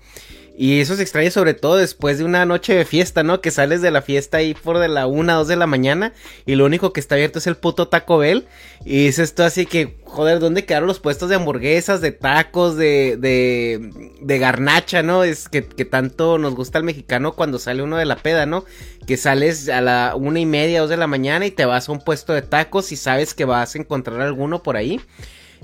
Y 0.57 0.81
eso 0.81 0.95
se 0.95 1.01
extraña 1.01 1.31
sobre 1.31 1.53
todo 1.53 1.77
después 1.77 2.17
de 2.17 2.25
una 2.25 2.45
noche 2.45 2.75
de 2.75 2.85
fiesta, 2.85 3.23
¿no? 3.23 3.41
Que 3.41 3.51
sales 3.51 3.81
de 3.81 3.89
la 3.89 4.01
fiesta 4.01 4.37
ahí 4.37 4.53
por 4.53 4.79
de 4.79 4.89
la 4.89 5.07
una, 5.07 5.35
dos 5.35 5.47
de 5.47 5.55
la 5.55 5.65
mañana 5.65 6.13
y 6.45 6.55
lo 6.55 6.65
único 6.65 6.91
que 6.91 6.99
está 6.99 7.15
abierto 7.15 7.39
es 7.39 7.47
el 7.47 7.55
puto 7.55 7.87
Taco 7.87 8.17
Bell. 8.17 8.45
Y 8.85 9.05
dices 9.05 9.33
tú 9.33 9.43
así 9.43 9.65
que, 9.65 9.97
joder, 10.03 10.39
¿dónde 10.39 10.65
quedaron 10.65 10.87
los 10.87 10.99
puestos 10.99 11.29
de 11.29 11.35
hamburguesas, 11.35 12.01
de 12.01 12.11
tacos, 12.11 12.75
de, 12.75 13.17
de, 13.17 13.91
de 14.21 14.39
garnacha, 14.39 15.03
¿no? 15.03 15.23
Es 15.23 15.47
que, 15.47 15.65
que 15.65 15.85
tanto 15.85 16.37
nos 16.37 16.53
gusta 16.53 16.77
al 16.77 16.83
mexicano 16.83 17.33
cuando 17.33 17.57
sale 17.57 17.81
uno 17.81 17.95
de 17.97 18.05
la 18.05 18.17
peda, 18.17 18.45
¿no? 18.45 18.65
Que 19.07 19.17
sales 19.17 19.69
a 19.69 19.81
la 19.81 20.13
una 20.15 20.41
y 20.41 20.45
media, 20.45 20.81
dos 20.81 20.89
de 20.89 20.97
la 20.97 21.07
mañana 21.07 21.45
y 21.45 21.51
te 21.51 21.65
vas 21.65 21.87
a 21.87 21.91
un 21.91 22.01
puesto 22.01 22.33
de 22.33 22.41
tacos 22.41 22.91
y 22.91 22.97
sabes 22.97 23.33
que 23.33 23.45
vas 23.45 23.73
a 23.75 23.79
encontrar 23.79 24.19
alguno 24.21 24.61
por 24.63 24.75
ahí. 24.75 24.99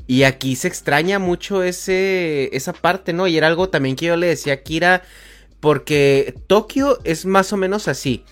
Y 0.06 0.24
aquí 0.24 0.56
se 0.56 0.68
extraña 0.68 1.20
mucho 1.20 1.64
ese, 1.64 2.56
esa 2.56 2.74
parte, 2.74 3.14
¿no? 3.14 3.28
Y 3.28 3.38
era 3.38 3.48
algo 3.48 3.70
también 3.70 3.96
que 3.96 4.06
yo 4.06 4.16
le 4.16 4.28
decía 4.28 4.54
a 4.54 4.58
Kira, 4.58 5.04
porque 5.60 6.36
Tokio 6.48 7.00
es 7.04 7.26
más 7.26 7.52
o 7.52 7.58
menos 7.58 7.88
así. 7.88 8.24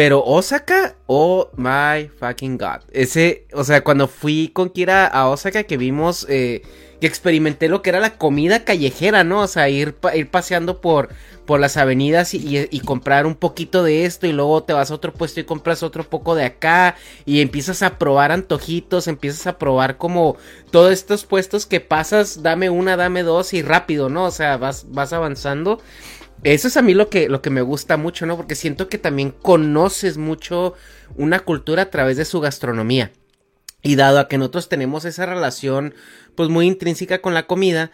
Pero 0.00 0.24
Osaka, 0.24 0.96
oh 1.04 1.50
my 1.58 2.08
fucking 2.08 2.56
god. 2.56 2.80
Ese, 2.90 3.44
o 3.52 3.64
sea, 3.64 3.84
cuando 3.84 4.08
fui 4.08 4.48
con 4.48 4.70
Kira 4.70 5.06
a 5.06 5.28
Osaka 5.28 5.64
que 5.64 5.76
vimos, 5.76 6.24
eh, 6.30 6.62
que 7.02 7.06
experimenté 7.06 7.68
lo 7.68 7.82
que 7.82 7.90
era 7.90 8.00
la 8.00 8.16
comida 8.16 8.64
callejera, 8.64 9.24
¿no? 9.24 9.42
O 9.42 9.46
sea, 9.46 9.68
ir, 9.68 9.96
ir 10.14 10.30
paseando 10.30 10.80
por, 10.80 11.10
por 11.44 11.60
las 11.60 11.76
avenidas 11.76 12.32
y, 12.32 12.80
comprar 12.80 13.26
un 13.26 13.34
poquito 13.34 13.82
de 13.82 14.06
esto 14.06 14.26
y 14.26 14.32
luego 14.32 14.62
te 14.62 14.72
vas 14.72 14.90
a 14.90 14.94
otro 14.94 15.12
puesto 15.12 15.40
y 15.40 15.44
compras 15.44 15.82
otro 15.82 16.04
poco 16.04 16.34
de 16.34 16.46
acá 16.46 16.96
y 17.26 17.42
empiezas 17.42 17.82
a 17.82 17.98
probar 17.98 18.32
antojitos, 18.32 19.06
empiezas 19.06 19.46
a 19.46 19.58
probar 19.58 19.98
como 19.98 20.38
todos 20.70 20.92
estos 20.92 21.26
puestos 21.26 21.66
que 21.66 21.80
pasas, 21.80 22.42
dame 22.42 22.70
una, 22.70 22.96
dame 22.96 23.22
dos 23.22 23.52
y 23.52 23.60
rápido, 23.60 24.08
¿no? 24.08 24.24
O 24.24 24.30
sea, 24.30 24.56
vas, 24.56 24.86
vas 24.88 25.12
avanzando. 25.12 25.78
Eso 26.42 26.68
es 26.68 26.76
a 26.76 26.82
mí 26.82 26.94
lo 26.94 27.10
que, 27.10 27.28
lo 27.28 27.42
que 27.42 27.50
me 27.50 27.60
gusta 27.60 27.96
mucho, 27.96 28.24
¿no? 28.24 28.36
Porque 28.36 28.54
siento 28.54 28.88
que 28.88 28.98
también 28.98 29.30
conoces 29.30 30.16
mucho 30.16 30.74
una 31.16 31.40
cultura 31.40 31.82
a 31.82 31.90
través 31.90 32.16
de 32.16 32.24
su 32.24 32.40
gastronomía. 32.40 33.12
Y 33.82 33.96
dado 33.96 34.18
a 34.18 34.28
que 34.28 34.38
nosotros 34.38 34.68
tenemos 34.68 35.04
esa 35.04 35.26
relación, 35.26 35.94
pues 36.34 36.48
muy 36.48 36.66
intrínseca 36.66 37.20
con 37.20 37.34
la 37.34 37.46
comida, 37.46 37.90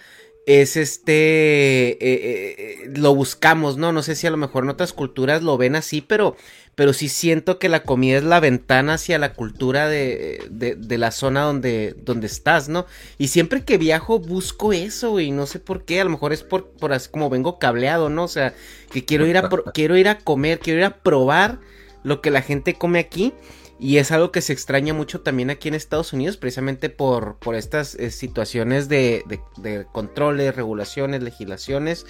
es 0.47 0.77
este, 0.77 1.93
eh, 1.93 1.99
eh, 2.01 2.91
lo 2.95 3.15
buscamos, 3.15 3.77
¿no? 3.77 3.93
No 3.93 4.03
sé 4.03 4.15
si 4.15 4.29
a 4.29 4.31
lo 4.31 4.37
mejor 4.37 4.63
en 4.63 4.71
otras 4.71 4.93
culturas 4.93 5.43
lo 5.43 5.59
ven 5.59 5.75
así, 5.75 6.01
pero, 6.01 6.37
pero 6.77 6.93
sí 6.93 7.09
siento 7.09 7.59
que 7.59 7.71
la 7.71 7.83
comida 7.83 8.19
es 8.19 8.23
la 8.23 8.39
ventana 8.39 8.95
hacia 8.95 9.19
la 9.19 9.33
cultura 9.33 9.89
de, 9.89 10.47
de, 10.51 10.99
la 10.99 11.11
zona 11.11 11.41
donde, 11.41 11.97
donde 12.05 12.27
estás, 12.27 12.69
¿no? 12.69 12.85
Y 13.17 13.29
siempre 13.29 13.65
que 13.65 13.79
viajo 13.79 14.19
busco 14.19 14.75
eso, 14.75 15.19
y 15.19 15.31
no 15.31 15.47
sé 15.47 15.59
por 15.59 15.85
qué, 15.85 16.03
a 16.03 16.05
lo 16.05 16.11
mejor 16.11 16.35
es 16.35 16.43
por, 16.43 16.69
por 16.69 16.93
así 16.93 17.09
como 17.11 17.31
vengo 17.31 17.59
cableado, 17.59 18.11
¿no? 18.11 18.25
O 18.25 18.29
sea, 18.29 18.55
que 18.93 19.07
quiero 19.07 19.27
ir 19.27 19.39
a, 19.39 19.49
quiero 19.75 19.97
ir 19.97 20.07
a 20.07 20.19
comer, 20.19 20.61
quiero 20.61 20.81
ir 20.81 20.85
a 20.85 20.99
probar 20.99 21.59
lo 22.05 22.21
que 22.21 22.31
la 22.31 22.43
gente 22.43 22.75
come 22.75 22.99
aquí. 22.99 23.33
Y 23.79 23.99
es 23.99 24.11
algo 24.11 24.33
que 24.33 24.41
se 24.41 24.53
extraña 24.53 24.95
mucho 24.95 25.21
también 25.21 25.51
aquí 25.51 25.69
en 25.69 25.75
Estados 25.75 26.13
Unidos, 26.13 26.39
precisamente 26.39 26.89
por, 26.89 27.39
por 27.39 27.55
estas 27.55 27.95
eh, 27.95 28.11
situaciones 28.11 28.89
de, 28.89 29.23
de, 29.59 29.87
controles, 29.93 30.57
regulaciones, 30.57 31.23
legislaciones, 31.23 32.07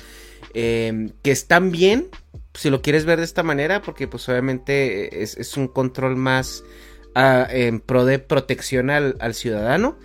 em, 0.55 1.11
que 1.22 1.33
están 1.33 1.72
bien, 1.72 2.09
si 2.55 2.70
lo 2.70 2.83
quieres 2.83 3.05
ver 3.05 3.18
de 3.18 3.24
esta 3.24 3.42
manera, 3.42 3.83
porque 3.83 4.07
pues 4.07 4.29
obviamente 4.29 5.22
es, 5.22 5.57
un 5.57 5.66
control 5.66 6.16
más 6.16 6.62
ah, 7.16 7.46
en 7.50 7.81
pro 7.81 8.05
de 8.05 8.20
protección 8.20 8.90
al 8.90 9.35
ciudadano. 9.35 9.98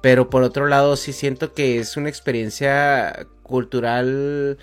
Pero 0.00 0.30
por 0.30 0.42
otro 0.42 0.66
lado 0.66 0.96
sí 0.96 1.12
siento 1.12 1.52
que 1.52 1.78
es 1.78 1.96
una 1.96 2.08
experiencia 2.08 3.26
cultural 3.42 4.58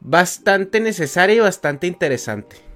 bastante 0.00 0.80
necesaria 0.80 1.36
y 1.36 1.40
bastante 1.40 1.86
interesante. 1.86 2.71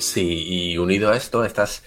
Sí, 0.00 0.72
y 0.72 0.78
unido 0.78 1.10
a 1.10 1.16
esto, 1.16 1.44
estas, 1.44 1.84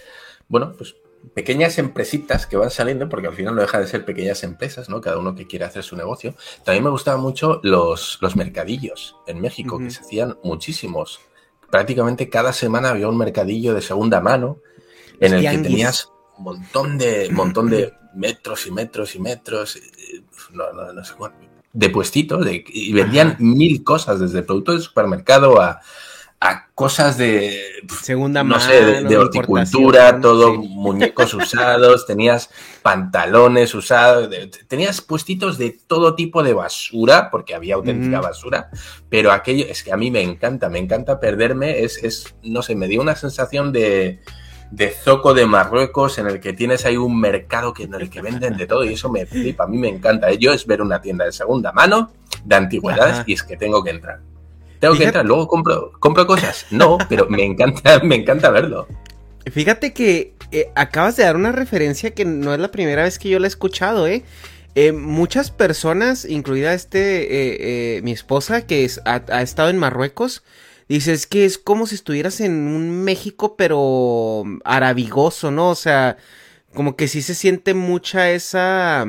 bueno, 0.48 0.74
pues 0.78 0.96
pequeñas 1.34 1.78
empresitas 1.78 2.46
que 2.46 2.58
van 2.58 2.70
saliendo, 2.70 3.10
porque 3.10 3.28
al 3.28 3.34
final 3.34 3.56
no 3.56 3.62
deja 3.62 3.80
de 3.80 3.88
ser 3.88 4.06
pequeñas 4.06 4.44
empresas, 4.44 4.90
¿no? 4.90 5.02
Cada 5.02 5.18
uno 5.18 5.36
que 5.36 5.48
quiere 5.48 5.66
hacer 5.66 5.84
su 5.84 5.96
negocio. 5.96 6.36
También 6.64 6.84
me 6.84 6.90
gustaban 6.90 7.22
mucho 7.22 7.60
los, 7.64 8.18
los 8.22 8.36
mercadillos 8.36 9.16
en 9.26 9.42
México, 9.42 9.80
que 9.80 9.90
se 9.90 10.02
hacían 10.02 10.38
muchísimos. 10.44 11.22
Prácticamente 11.70 12.30
cada 12.30 12.54
semana 12.54 12.90
había 12.90 13.08
un 13.08 13.18
mercadillo 13.18 13.74
de 13.74 13.82
segunda 13.82 14.22
mano 14.22 14.60
en 15.20 15.34
el 15.34 15.50
que 15.50 15.58
tenías 15.58 16.10
un 16.38 16.44
montón 16.44 16.98
de, 16.98 17.30
montón 17.32 17.70
de 17.70 17.94
metros 18.14 18.68
y 18.68 18.72
metros 18.72 19.16
y 19.16 19.20
metros, 19.20 19.76
eh, 19.78 20.22
no, 20.52 20.72
no, 20.74 20.94
no 20.94 21.04
sé 21.04 21.14
de 21.74 21.90
puestitos, 21.90 22.46
de, 22.46 22.64
y 22.68 22.94
vendían 22.94 23.36
mil 23.40 23.84
cosas, 23.84 24.20
desde 24.20 24.44
productos 24.44 24.76
de 24.76 24.82
supermercado 24.82 25.60
a 25.60 25.82
a 26.46 26.68
cosas 26.76 27.18
de 27.18 27.58
segunda 28.02 28.44
no 28.44 28.60
sé, 28.60 29.04
de, 29.06 29.18
horticultura, 29.18 30.20
todo 30.20 30.54
muñecos 30.58 31.34
usados, 31.34 32.06
tenías 32.06 32.50
pantalones 32.82 33.74
usados, 33.74 34.30
tenías 34.68 35.00
puestitos 35.00 35.58
de 35.58 35.80
todo 35.88 36.16
tipo 36.16 36.44
de 36.44 36.54
basura, 36.54 37.32
porque 37.32 37.56
había 37.56 37.76
auténtica 37.76 38.20
basura, 38.20 38.70
pero 39.08 39.32
aquello 39.32 39.66
es 39.70 39.84
que 39.84 39.94
a 39.94 39.98
mí 39.98 40.12
me 40.12 40.22
encanta, 40.22 40.68
me 40.68 40.80
encanta 40.80 41.22
perderme, 41.22 41.80
es, 41.80 42.04
es 42.04 42.36
no 42.44 42.62
sé, 42.62 42.76
me 42.76 42.90
dio 42.90 43.00
una 43.00 43.16
sensación 43.16 43.72
de, 43.72 44.20
de 44.70 44.90
zoco 44.90 45.34
de 45.34 45.46
Marruecos 45.46 46.18
en 46.18 46.28
el 46.28 46.42
que 46.42 46.52
tienes 46.52 46.86
ahí 46.86 46.98
un 46.98 47.22
mercado 47.22 47.74
que, 47.74 47.84
en 47.84 47.94
el 47.94 48.10
que 48.10 48.22
venden 48.22 48.58
de 48.58 48.68
todo 48.68 48.84
y 48.84 48.96
eso 48.96 49.10
me 49.10 49.26
flipa, 49.26 49.64
a 49.64 49.68
mí 49.68 49.78
me 49.78 49.88
encanta. 49.88 50.34
Yo 50.34 50.52
es 50.52 50.68
ver 50.68 50.82
una 50.82 51.00
tienda 51.00 51.24
de 51.24 51.32
segunda 51.32 51.72
mano 51.72 52.12
de 52.44 52.56
antigüedades 52.58 53.24
y 53.28 53.32
es 53.32 53.44
que 53.44 53.56
tengo 53.56 53.82
que 53.82 53.92
entrar. 53.92 54.33
Tengo 54.84 54.96
que 54.98 55.06
entrar, 55.06 55.26
luego 55.26 55.48
compro, 55.48 55.94
compro 55.98 56.28
cosas. 56.28 56.66
No, 56.70 56.98
pero 57.08 57.30
me 57.30 57.46
encanta, 57.46 58.00
me 58.04 58.16
encanta 58.16 58.50
verlo. 58.50 58.86
Fíjate 59.50 59.94
que 59.94 60.34
eh, 60.52 60.74
acabas 60.76 61.16
de 61.16 61.24
dar 61.24 61.38
una 61.38 61.54
referencia 61.54 62.14
que 62.14 62.26
no 62.26 62.54
es 62.54 62.60
la 62.60 62.70
primera 62.70 63.04
vez 63.04 63.18
que 63.18 63.30
yo 63.30 63.40
la 63.40 63.48
he 63.48 63.48
escuchado, 63.48 64.08
¿eh? 64.08 64.26
eh 64.76 64.92
muchas 64.92 65.52
personas, 65.52 66.26
incluida 66.26 66.74
este, 66.74 67.96
eh, 67.96 68.02
mi 68.02 68.12
esposa, 68.12 68.68
que 68.68 68.92
ha, 69.06 69.42
estado 69.42 69.70
en 69.70 69.78
Marruecos, 69.78 70.44
dices 70.90 71.28
que 71.28 71.46
es 71.46 71.58
como 71.58 71.88
si 71.88 71.96
estuvieras 71.96 72.42
en 72.42 72.52
un 72.52 73.06
México, 73.06 73.56
pero 73.56 74.44
arabigoso, 74.66 75.50
¿no? 75.50 75.70
O 75.70 75.76
sea, 75.76 76.18
como 76.74 76.98
que 76.98 77.08
sí 77.08 77.22
se 77.22 77.36
siente 77.36 77.74
mucha 77.74 78.32
esa, 78.32 79.08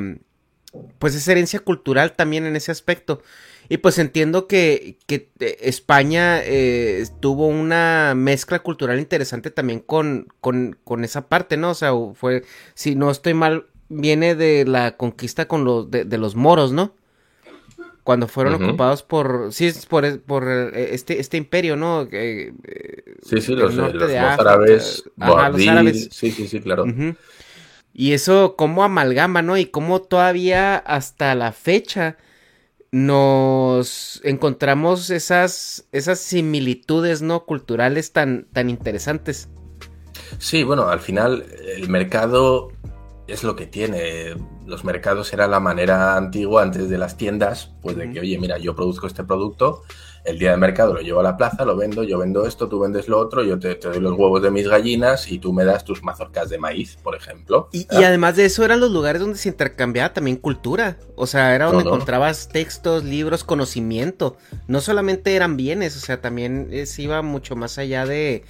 pues 0.99 1.15
esa 1.15 1.31
herencia 1.31 1.59
cultural 1.59 2.13
también 2.13 2.45
en 2.45 2.55
ese 2.55 2.71
aspecto. 2.71 3.21
Y 3.67 3.77
pues 3.77 3.97
entiendo 3.97 4.47
que, 4.47 4.97
que 5.07 5.29
eh, 5.39 5.57
España 5.61 6.39
eh, 6.43 7.05
tuvo 7.19 7.47
una 7.47 8.13
mezcla 8.15 8.59
cultural 8.59 8.99
interesante 8.99 9.49
también 9.49 9.79
con, 9.79 10.27
con, 10.39 11.03
esa 11.03 11.27
parte, 11.27 11.57
¿no? 11.57 11.71
O 11.71 11.73
sea, 11.73 11.91
fue, 12.13 12.43
si 12.75 12.95
no 12.95 13.09
estoy 13.09 13.33
mal, 13.33 13.65
viene 13.89 14.35
de 14.35 14.65
la 14.65 14.97
conquista 14.97 15.47
con 15.47 15.63
los, 15.63 15.89
de, 15.89 16.17
los 16.17 16.35
moros, 16.35 16.71
¿no? 16.71 16.93
Cuando 18.03 18.27
fueron 18.27 18.63
ocupados 18.63 19.01
por, 19.01 19.51
sí, 19.51 19.71
por, 19.89 20.21
por 20.21 20.47
eh, 20.47 20.93
este, 20.93 21.19
este 21.19 21.37
imperio, 21.37 21.75
¿no? 21.75 22.07
sí, 22.07 23.41
sí, 23.41 23.55
los, 23.55 23.75
árabes, 23.79 25.09
los 25.17 25.67
árabes. 25.67 26.09
Sí, 26.11 26.29
sí, 26.29 26.47
sí, 26.47 26.61
claro. 26.61 26.85
Y 27.97 28.11
eso, 28.11 28.55
cómo 28.57 28.83
amalgama, 28.83 29.41
¿no? 29.41 29.55
Y 29.57 29.67
cómo 29.67 30.01
todavía 30.01 30.75
hasta 30.75 31.33
la 31.33 31.53
fecha 31.53 32.17
nos 32.91 34.19
encontramos 34.25 35.09
esas, 35.09 35.87
esas 35.93 36.19
similitudes 36.19 37.21
no 37.21 37.45
culturales 37.45 38.11
tan, 38.11 38.47
tan 38.51 38.69
interesantes. 38.69 39.47
Sí, 40.39 40.63
bueno, 40.63 40.89
al 40.89 40.99
final 40.99 41.45
el 41.77 41.87
mercado 41.87 42.73
es 43.27 43.45
lo 43.45 43.55
que 43.55 43.65
tiene. 43.65 44.35
Los 44.65 44.83
mercados 44.83 45.31
era 45.31 45.47
la 45.47 45.61
manera 45.61 46.17
antigua 46.17 46.63
antes 46.63 46.89
de 46.89 46.97
las 46.97 47.15
tiendas, 47.15 47.71
pues 47.81 47.95
de 47.95 48.11
que, 48.11 48.19
oye, 48.19 48.37
mira, 48.37 48.57
yo 48.57 48.75
produzco 48.75 49.07
este 49.07 49.23
producto, 49.23 49.83
el 50.25 50.39
día 50.39 50.51
de 50.51 50.57
mercado 50.57 50.93
lo 50.93 51.01
llevo 51.01 51.19
a 51.19 51.23
la 51.23 51.37
plaza, 51.37 51.65
lo 51.65 51.77
vendo, 51.77 52.03
yo 52.03 52.17
vendo 52.17 52.45
esto, 52.45 52.67
tú 52.67 52.79
vendes 52.79 53.07
lo 53.07 53.19
otro, 53.19 53.43
yo 53.43 53.59
te, 53.59 53.75
doy 53.75 53.99
los 53.99 54.13
huevos 54.17 54.41
de 54.41 54.51
mis 54.51 54.67
gallinas 54.67 55.31
y 55.31 55.39
tú 55.39 55.53
me 55.53 55.63
das 55.63 55.85
tus 55.85 56.03
mazorcas 56.03 56.49
de 56.49 56.57
maíz, 56.57 56.97
por 57.01 57.15
ejemplo. 57.15 57.69
Y, 57.71 57.87
además 57.91 58.35
de 58.35 58.45
eso 58.45 58.65
eran 58.65 58.79
los 58.79 58.91
lugares 58.91 59.21
donde 59.21 59.37
se 59.37 59.49
intercambiaba 59.49 60.13
también 60.13 60.37
cultura, 60.37 60.97
o 61.15 61.27
sea, 61.27 61.55
era 61.55 61.67
donde 61.67 61.83
encontrabas 61.83 62.49
textos, 62.49 63.03
libros, 63.03 63.43
conocimiento, 63.43 64.35
no 64.67 64.81
solamente 64.81 65.35
eran 65.35 65.57
bienes, 65.57 65.95
o 65.95 65.99
sea, 65.99 66.21
también 66.21 66.69
se 66.85 67.01
iba 67.03 67.21
mucho 67.21 67.55
más 67.55 67.77
allá 67.77 68.05
de, 68.05 68.43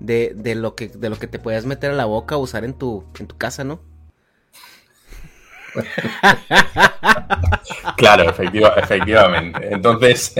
de, 0.00 0.54
lo 0.54 0.74
que, 0.74 0.88
de 0.88 1.08
lo 1.08 1.18
que 1.18 1.26
te 1.26 1.38
podías 1.38 1.64
meter 1.64 1.92
a 1.92 1.94
la 1.94 2.04
boca 2.04 2.36
o 2.36 2.40
usar 2.40 2.64
en 2.64 2.74
tu, 2.74 3.04
en 3.18 3.26
tu 3.26 3.36
casa, 3.36 3.64
¿no? 3.64 3.80
claro, 7.96 8.30
efectivamente. 8.30 9.72
Entonces, 9.72 10.34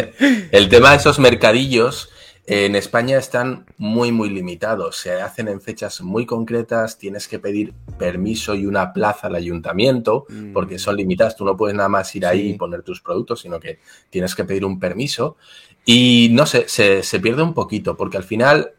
el 0.51 0.68
tema 0.68 0.90
de 0.90 0.97
esos 0.97 1.18
mercadillos 1.18 2.11
en 2.45 2.75
España 2.75 3.18
están 3.18 3.66
muy, 3.79 4.11
muy 4.11 4.29
limitados. 4.29 4.97
Se 4.97 5.21
hacen 5.21 5.49
en 5.49 5.61
fechas 5.61 6.01
muy 6.01 6.27
concretas, 6.27 6.99
tienes 6.99 7.29
que 7.29 7.38
pedir 7.38 7.73
permiso 7.99 8.55
y 8.55 8.66
una 8.66 8.92
plaza 8.92 9.29
al 9.29 9.37
ayuntamiento, 9.37 10.27
mm. 10.29 10.53
porque 10.53 10.79
son 10.79 10.97
limitadas. 10.97 11.37
Tú 11.37 11.45
no 11.45 11.57
puedes 11.57 11.77
nada 11.77 11.88
más 11.88 12.14
ir 12.16 12.27
ahí 12.27 12.51
y 12.51 12.55
poner 12.55 12.83
tus 12.83 13.01
productos, 13.01 13.40
sino 13.40 13.61
que 13.61 13.79
tienes 14.11 14.35
que 14.35 14.45
pedir 14.45 14.64
un 14.64 14.81
permiso. 14.81 15.37
Y 15.85 16.29
no 16.33 16.47
sé, 16.47 16.66
se, 16.68 17.21
pierde 17.21 17.42
un 17.42 17.55
poquito, 17.55 17.97
porque 17.97 18.16
al 18.16 18.25
final 18.25 18.73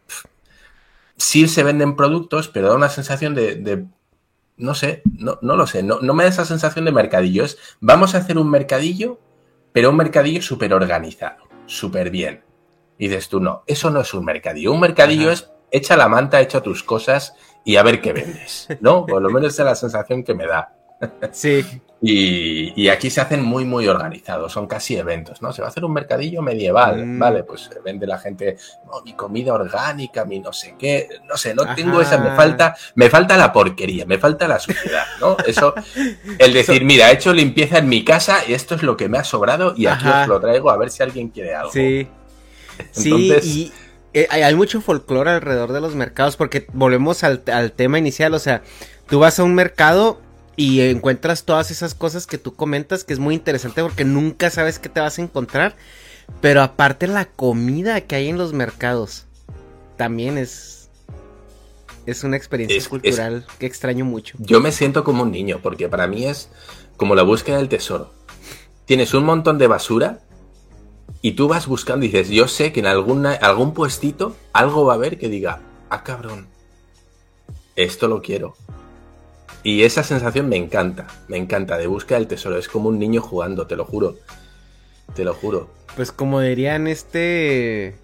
sí 1.16 1.48
se 1.48 1.62
venden 1.62 1.96
productos, 1.96 2.48
pero 2.48 2.68
da 2.68 2.74
una 2.74 2.88
sensación 2.88 3.34
de 3.34 3.86
no 4.56 4.74
sé, 4.74 5.02
no, 5.18 5.38
no 5.42 5.56
lo 5.56 5.66
sé, 5.66 5.82
no, 5.82 6.00
no, 6.00 6.14
me 6.14 6.24
da 6.24 6.30
esa 6.30 6.44
sensación 6.44 6.84
de 6.84 6.92
mercadillo. 6.92 7.44
Es, 7.44 7.58
vamos 7.80 8.14
a 8.14 8.18
hacer 8.18 8.38
un 8.38 8.50
mercadillo, 8.50 9.18
pero 9.72 9.90
un 9.90 9.96
mercadillo 9.96 10.42
súper 10.42 10.72
organizado, 10.74 11.44
súper 11.66 12.10
bien. 12.10 12.44
Y 12.98 13.08
dices 13.08 13.28
tú, 13.28 13.40
no, 13.40 13.64
eso 13.66 13.90
no 13.90 14.00
es 14.00 14.14
un 14.14 14.24
mercadillo. 14.24 14.72
Un 14.72 14.80
mercadillo 14.80 15.30
es 15.30 15.50
echa 15.70 15.96
la 15.96 16.08
manta, 16.08 16.40
echa 16.40 16.62
tus 16.62 16.84
cosas 16.84 17.34
y 17.64 17.76
a 17.76 17.82
ver 17.82 18.00
qué 18.00 18.12
vendes, 18.12 18.68
¿no? 18.80 19.06
Por 19.06 19.20
lo 19.20 19.30
menos 19.30 19.58
es 19.58 19.64
la 19.64 19.74
sensación 19.74 20.22
que 20.22 20.34
me 20.34 20.46
da. 20.46 20.76
Sí. 21.32 21.64
Y, 22.06 22.74
y 22.76 22.90
aquí 22.90 23.08
se 23.08 23.22
hacen 23.22 23.42
muy, 23.42 23.64
muy 23.64 23.88
organizados, 23.88 24.52
son 24.52 24.66
casi 24.66 24.94
eventos, 24.94 25.40
¿no? 25.40 25.54
Se 25.54 25.62
va 25.62 25.68
a 25.68 25.70
hacer 25.70 25.86
un 25.86 25.92
mercadillo 25.94 26.42
medieval, 26.42 27.06
Mm. 27.06 27.18
¿vale? 27.18 27.44
Pues 27.44 27.70
vende 27.82 28.06
la 28.06 28.18
gente, 28.18 28.58
no, 28.84 29.00
mi 29.02 29.14
comida 29.14 29.54
orgánica, 29.54 30.26
mi 30.26 30.38
no 30.38 30.52
sé 30.52 30.74
qué, 30.78 31.08
no 31.26 31.38
sé, 31.38 31.54
no 31.54 31.62
Ajá. 31.62 31.74
tengo 31.74 32.02
esa, 32.02 32.18
me 32.18 32.36
falta, 32.36 32.76
me 32.94 33.08
falta 33.08 33.38
la 33.38 33.50
porquería, 33.54 34.04
me 34.04 34.18
falta 34.18 34.46
la 34.46 34.58
suciedad, 34.60 35.06
¿no? 35.18 35.38
Eso, 35.46 35.72
el 36.38 36.52
decir, 36.52 36.84
mira, 36.84 37.10
he 37.10 37.14
hecho 37.14 37.32
limpieza 37.32 37.78
en 37.78 37.88
mi 37.88 38.04
casa 38.04 38.40
y 38.46 38.52
esto 38.52 38.74
es 38.74 38.82
lo 38.82 38.98
que 38.98 39.08
me 39.08 39.16
ha 39.16 39.24
sobrado 39.24 39.72
y 39.74 39.86
aquí 39.86 40.06
Ajá. 40.06 40.22
os 40.22 40.28
lo 40.28 40.40
traigo 40.40 40.68
a 40.70 40.76
ver 40.76 40.90
si 40.90 41.02
alguien 41.02 41.30
quiere 41.30 41.54
algo. 41.54 41.72
Sí. 41.72 42.06
Sí, 42.90 43.32
y 43.42 43.72
eh, 44.12 44.26
hay, 44.28 44.42
hay 44.42 44.54
mucho 44.54 44.82
folclore 44.82 45.30
alrededor 45.30 45.72
de 45.72 45.80
los 45.80 45.94
mercados 45.94 46.36
porque 46.36 46.66
volvemos 46.74 47.24
al, 47.24 47.42
al 47.50 47.72
tema 47.72 47.98
inicial, 47.98 48.34
o 48.34 48.38
sea, 48.38 48.60
tú 49.08 49.20
vas 49.20 49.38
a 49.38 49.42
un 49.44 49.54
mercado 49.54 50.20
y 50.56 50.80
encuentras 50.80 51.44
todas 51.44 51.70
esas 51.70 51.94
cosas 51.94 52.26
que 52.26 52.38
tú 52.38 52.54
comentas 52.54 53.04
que 53.04 53.12
es 53.12 53.18
muy 53.18 53.34
interesante 53.34 53.82
porque 53.82 54.04
nunca 54.04 54.50
sabes 54.50 54.78
qué 54.78 54.88
te 54.88 55.00
vas 55.00 55.18
a 55.18 55.22
encontrar, 55.22 55.74
pero 56.40 56.62
aparte 56.62 57.06
la 57.06 57.24
comida 57.26 58.00
que 58.02 58.14
hay 58.16 58.28
en 58.28 58.38
los 58.38 58.52
mercados 58.52 59.26
también 59.96 60.38
es 60.38 60.88
es 62.06 62.22
una 62.22 62.36
experiencia 62.36 62.76
Es- 62.76 62.84
es- 62.84 62.88
cultural 62.88 63.46
que 63.58 63.64
extraño 63.66 64.04
mucho. 64.04 64.36
Yo 64.38 64.60
me 64.60 64.72
siento 64.72 65.04
como 65.04 65.22
un 65.22 65.30
niño, 65.32 65.60
porque 65.62 65.88
para 65.88 66.06
mí 66.06 66.26
es 66.26 66.50
como 66.98 67.14
la 67.14 67.22
búsqueda 67.22 67.56
del 67.56 67.68
tesoro. 67.70 68.12
Tienes 68.84 69.14
un 69.14 69.24
montón 69.24 69.56
de 69.56 69.66
basura 69.68 70.20
y 71.22 71.32
tú 71.32 71.48
vas 71.48 71.66
buscando 71.66 72.04
y 72.04 72.10
dices, 72.10 72.28
yo 72.28 72.46
sé 72.46 72.72
que 72.72 72.80
en 72.80 72.86
alguna, 72.86 73.32
algún 73.32 73.72
puestito 73.72 74.36
algo 74.52 74.84
va 74.84 74.92
a 74.92 74.96
haber 74.96 75.16
que 75.18 75.30
diga, 75.30 75.62
ah, 75.88 76.04
cabrón, 76.04 76.46
esto 77.74 78.06
lo 78.08 78.20
quiero. 78.20 78.54
Y 79.64 79.82
esa 79.82 80.02
sensación 80.02 80.50
me 80.50 80.56
encanta, 80.56 81.06
me 81.26 81.38
encanta, 81.38 81.78
de 81.78 81.86
búsqueda 81.86 82.18
del 82.18 82.28
tesoro. 82.28 82.58
Es 82.58 82.68
como 82.68 82.90
un 82.90 82.98
niño 82.98 83.22
jugando, 83.22 83.66
te 83.66 83.76
lo 83.76 83.86
juro. 83.86 84.18
Te 85.16 85.24
lo 85.24 85.32
juro. 85.32 85.70
Pues 85.96 86.12
como 86.12 86.40
dirían 86.40 86.86
este 86.86 87.96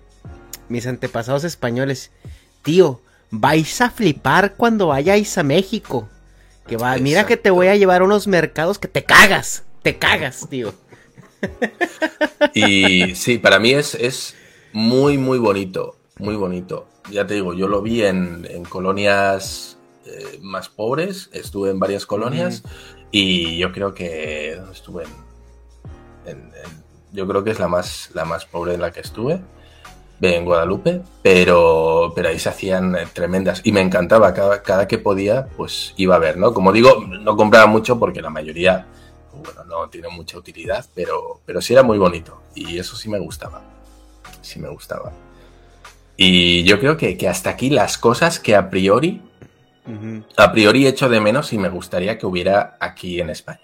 mis 0.70 0.86
antepasados 0.86 1.44
españoles, 1.44 2.12
tío, 2.62 3.02
vais 3.30 3.80
a 3.82 3.90
flipar 3.90 4.54
cuando 4.54 4.86
vayáis 4.86 5.36
a 5.36 5.42
México. 5.42 6.08
Que 6.66 6.78
va, 6.78 6.96
mira 6.96 7.26
que 7.26 7.36
te 7.36 7.50
voy 7.50 7.66
a 7.66 7.76
llevar 7.76 8.00
a 8.00 8.04
unos 8.04 8.26
mercados 8.26 8.78
que 8.78 8.88
te 8.88 9.04
cagas, 9.04 9.64
te 9.82 9.98
cagas, 9.98 10.48
tío. 10.48 10.72
Y 12.54 13.14
sí, 13.16 13.36
para 13.36 13.58
mí 13.58 13.72
es, 13.72 13.94
es 13.96 14.34
muy, 14.72 15.18
muy 15.18 15.38
bonito, 15.38 15.96
muy 16.18 16.36
bonito. 16.36 16.86
Ya 17.10 17.26
te 17.26 17.34
digo, 17.34 17.52
yo 17.52 17.68
lo 17.68 17.82
vi 17.82 18.02
en, 18.02 18.46
en 18.48 18.64
colonias 18.64 19.76
eh, 20.06 20.38
más 20.42 20.68
pobres, 20.68 21.28
estuve 21.32 21.70
en 21.70 21.78
varias 21.78 22.06
colonias 22.06 22.62
y 23.10 23.56
yo 23.58 23.72
creo 23.72 23.92
que 23.94 24.54
¿dónde 24.56 24.72
estuve 24.72 25.04
en, 25.04 25.10
en- 26.26 26.38
en- 26.54 26.90
yo 27.12 27.26
creo 27.26 27.42
que 27.42 27.50
es 27.50 27.58
la 27.58 27.66
más, 27.68 28.10
la 28.14 28.24
más 28.24 28.44
pobre 28.46 28.74
en 28.74 28.80
la 28.80 28.92
que 28.92 29.00
estuve, 29.00 29.40
en 30.22 30.44
Guadalupe, 30.44 31.00
pero, 31.22 32.12
pero 32.14 32.28
ahí 32.28 32.38
se 32.38 32.50
hacían 32.50 32.94
eh, 32.94 33.06
tremendas 33.12 33.62
y 33.64 33.72
me 33.72 33.80
encantaba, 33.80 34.32
cada, 34.34 34.62
cada 34.62 34.86
que 34.86 34.98
podía, 34.98 35.46
pues 35.56 35.92
iba 35.96 36.14
a 36.16 36.18
ver, 36.18 36.36
¿no? 36.36 36.52
Como 36.54 36.72
digo, 36.72 37.04
no 37.06 37.36
compraba 37.36 37.66
mucho 37.66 37.98
porque 37.98 38.20
la 38.22 38.30
mayoría 38.30 38.86
bueno, 39.32 39.64
no 39.64 39.88
tiene 39.88 40.08
mucha 40.08 40.36
utilidad, 40.36 40.84
pero, 40.94 41.40
pero 41.46 41.60
sí 41.62 41.72
era 41.72 41.82
muy 41.82 41.96
bonito. 41.98 42.42
Y 42.54 42.78
eso 42.78 42.94
sí 42.96 43.08
me 43.08 43.18
gustaba. 43.18 43.62
Sí 44.42 44.58
me 44.58 44.68
gustaba. 44.68 45.12
Y 46.16 46.62
yo 46.64 46.78
creo 46.78 46.96
que, 46.98 47.16
que 47.16 47.28
hasta 47.28 47.48
aquí 47.50 47.70
las 47.70 47.96
cosas 47.96 48.38
que 48.38 48.54
a 48.54 48.68
priori, 48.68 49.22
A 50.37 50.53
priori 50.53 50.87
echo 50.87 51.09
de 51.09 51.20
menos 51.20 51.53
y 51.53 51.59
me 51.59 51.68
gustaría 51.68 52.18
que 52.18 52.26
hubiera 52.26 52.76
aquí 52.81 53.20
en 53.20 53.31
España. 53.31 53.61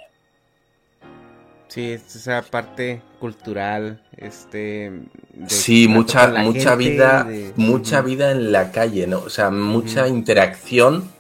Sí, 1.69 1.91
es 1.93 2.17
esa 2.17 2.43
parte 2.43 3.03
cultural, 3.21 4.03
este... 4.17 4.93
de 5.35 5.49
Sí, 5.51 5.89
mucha, 5.89 6.29
mucha 6.29 6.71
gente, 6.71 6.77
vida, 6.77 7.25
de- 7.25 7.53
mucha 7.57 8.01
vida 8.01 8.31
en 8.31 8.53
la 8.53 8.71
calle, 8.71 9.07
¿no? 9.07 9.19
O 9.19 9.29
sea, 9.31 9.51
mucha 9.51 10.09
interacción 10.09 11.11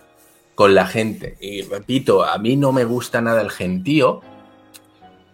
con 0.54 0.74
la 0.74 0.86
gente. 0.86 1.36
Y 1.40 1.62
repito, 1.62 2.24
a 2.24 2.38
mí 2.38 2.56
no 2.56 2.72
me 2.72 2.84
gusta 2.84 3.20
nada 3.20 3.42
el 3.42 3.50
gentío, 3.50 4.22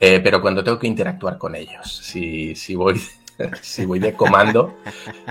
eh, 0.01 0.21
pero 0.25 0.41
cuando 0.41 0.65
tengo 0.65 0.79
que 0.79 0.89
interactuar 0.89 1.39
con 1.39 1.55
ellos, 1.55 1.99
si, 2.03 2.57
si 2.57 2.75
voy, 2.75 3.01
si 3.61 3.85
voy 3.85 3.99
de 3.99 4.14
comando, 4.14 4.75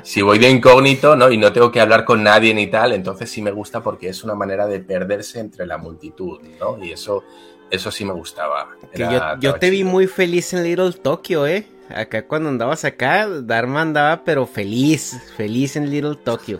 si 0.03 0.21
voy 0.21 0.39
de 0.39 0.49
incógnito, 0.49 1.15
¿no? 1.15 1.31
Y 1.31 1.37
no 1.37 1.51
tengo 1.53 1.71
que 1.71 1.79
hablar 1.79 2.05
con 2.05 2.23
nadie 2.23 2.53
ni 2.53 2.67
tal, 2.67 2.93
entonces 2.93 3.29
sí 3.29 3.41
me 3.41 3.51
gusta 3.51 3.81
porque 3.81 4.09
es 4.09 4.23
una 4.23 4.35
manera 4.35 4.67
de 4.67 4.79
perderse 4.79 5.39
entre 5.39 5.65
la 5.65 5.77
multitud, 5.77 6.39
¿no? 6.59 6.83
Y 6.83 6.91
eso, 6.91 7.23
eso 7.69 7.91
sí 7.91 8.05
me 8.05 8.13
gustaba. 8.13 8.69
Que 8.93 9.03
Era- 9.03 9.37
yo, 9.39 9.55
te 9.55 9.69
vi 9.69 9.83
muy 9.83 10.07
feliz 10.07 10.53
en 10.53 10.63
Little 10.63 10.93
Tokyo, 10.93 11.47
¿eh? 11.47 11.65
Acá 11.89 12.25
cuando 12.25 12.49
andabas 12.49 12.85
acá, 12.85 13.27
Dharma 13.27 13.81
andaba 13.81 14.23
pero 14.23 14.45
feliz, 14.45 15.19
feliz 15.35 15.75
en 15.75 15.89
Little 15.89 16.15
Tokyo. 16.15 16.59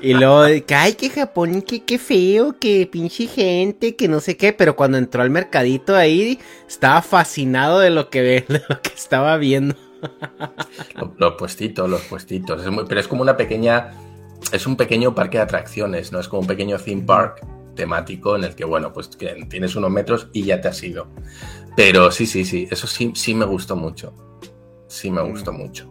Y 0.00 0.12
luego, 0.12 0.44
que, 0.66 0.74
ay, 0.74 0.94
que 0.94 1.08
Japón, 1.08 1.62
que 1.62 1.84
qué 1.84 1.98
feo, 1.98 2.56
que 2.58 2.86
pinche 2.86 3.26
gente, 3.26 3.96
que 3.96 4.08
no 4.08 4.20
sé 4.20 4.36
qué, 4.36 4.52
pero 4.52 4.76
cuando 4.76 4.98
entró 4.98 5.22
al 5.22 5.30
mercadito 5.30 5.96
ahí, 5.96 6.38
estaba 6.68 7.00
fascinado 7.00 7.80
de 7.80 7.90
lo 7.90 8.10
que, 8.10 8.20
de 8.48 8.62
lo 8.68 8.82
que 8.82 8.90
estaba 8.94 9.36
viendo. 9.38 9.74
Lo- 10.96 11.14
Los 11.16 11.34
puestitos, 11.34 11.88
los 11.88 12.00
puestitos. 12.02 12.62
Es 12.62 12.70
muy- 12.70 12.84
pero 12.88 13.00
es 13.00 13.08
como 13.08 13.22
una 13.22 13.36
pequeña. 13.36 13.92
Es 14.52 14.66
un 14.66 14.76
pequeño 14.76 15.14
parque 15.14 15.38
de 15.38 15.44
atracciones, 15.44 16.12
¿no? 16.12 16.18
Es 16.20 16.28
como 16.28 16.40
un 16.42 16.46
pequeño 16.48 16.78
theme 16.78 17.02
park 17.02 17.46
temático 17.74 18.36
en 18.36 18.44
el 18.44 18.54
que, 18.54 18.64
bueno, 18.64 18.92
pues 18.92 19.08
que 19.08 19.46
tienes 19.48 19.76
unos 19.76 19.90
metros 19.90 20.28
y 20.32 20.42
ya 20.44 20.60
te 20.60 20.68
has 20.68 20.82
ido. 20.82 21.06
Pero 21.76 22.10
sí, 22.10 22.26
sí, 22.26 22.44
sí. 22.44 22.68
Eso 22.70 22.86
sí, 22.86 23.12
sí 23.14 23.34
me 23.34 23.44
gustó 23.46 23.76
mucho. 23.76 24.12
Sí 24.88 25.10
me 25.10 25.22
gustó 25.22 25.52
mucho. 25.52 25.88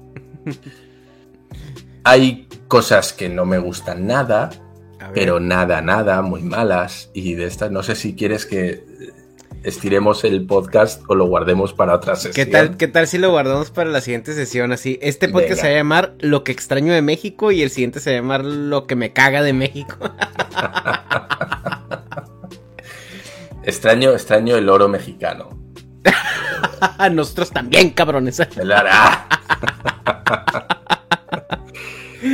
Hay 2.04 2.48
cosas 2.68 3.14
que 3.14 3.30
no 3.30 3.46
me 3.46 3.58
gustan 3.60 4.08
nada, 4.08 4.50
pero 5.14 5.40
nada, 5.40 5.82
nada, 5.82 6.22
muy 6.22 6.42
malas. 6.42 7.10
Y 7.14 7.36
de 7.36 7.46
estas, 7.46 7.72
no 7.72 7.84
sé 7.84 7.96
si 7.96 8.16
quieres 8.16 8.46
que 8.46 8.86
estiremos 9.64 10.24
el 10.24 10.46
podcast 10.46 11.02
o 11.08 11.16
lo 11.16 11.26
guardemos 11.26 11.74
para 11.74 11.96
otra 11.96 12.16
sesión. 12.16 12.34
¿Qué 12.34 12.46
tal, 12.46 12.78
¿Qué 12.78 12.88
tal 12.88 13.08
si 13.08 13.18
lo 13.18 13.32
guardamos 13.32 13.72
para 13.72 13.90
la 13.90 14.02
siguiente 14.02 14.34
sesión? 14.34 14.72
Así, 14.72 15.00
este 15.02 15.28
podcast 15.28 15.50
Venga. 15.50 15.62
se 15.62 15.68
va 15.68 15.74
a 15.74 15.78
llamar 15.78 16.14
Lo 16.20 16.44
que 16.44 16.52
extraño 16.52 16.94
de 16.94 17.02
México 17.02 17.52
y 17.52 17.62
el 17.62 17.70
siguiente 17.70 18.00
se 18.00 18.12
va 18.12 18.18
a 18.18 18.22
llamar 18.22 18.46
Lo 18.46 18.88
que 18.88 18.96
me 18.96 19.14
caga 19.14 19.44
de 19.44 19.54
México. 19.54 19.98
Extraño, 23.64 24.12
extraño 24.12 24.56
el 24.56 24.70
oro 24.70 24.88
mexicano. 24.88 25.50
Nosotros 27.12 27.52
también, 27.52 27.92
cabrones. 27.92 28.42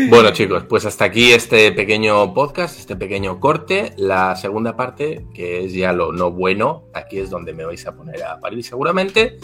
Bueno 0.10 0.32
chicos, 0.32 0.64
pues 0.70 0.86
hasta 0.86 1.06
aquí 1.06 1.32
este 1.32 1.72
pequeño 1.72 2.34
podcast, 2.34 2.80
este 2.80 2.96
pequeño 2.96 3.40
corte. 3.40 3.94
La 3.98 4.36
segunda 4.36 4.76
parte, 4.76 5.26
que 5.34 5.66
es 5.66 5.74
ya 5.74 5.92
lo 5.92 6.12
no 6.12 6.32
bueno, 6.32 6.86
aquí 6.94 7.20
es 7.20 7.30
donde 7.30 7.54
me 7.54 7.66
vais 7.66 7.86
a 7.88 7.96
poner 7.96 8.24
a 8.24 8.40
parir 8.40 8.64
seguramente, 8.64 9.38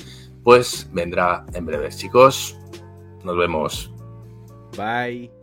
pues 0.43 0.87
vendrá 0.93 1.45
en 1.53 1.65
breves 1.65 1.97
chicos. 1.97 2.57
Nos 3.23 3.37
vemos. 3.37 3.91
Bye. 4.77 5.42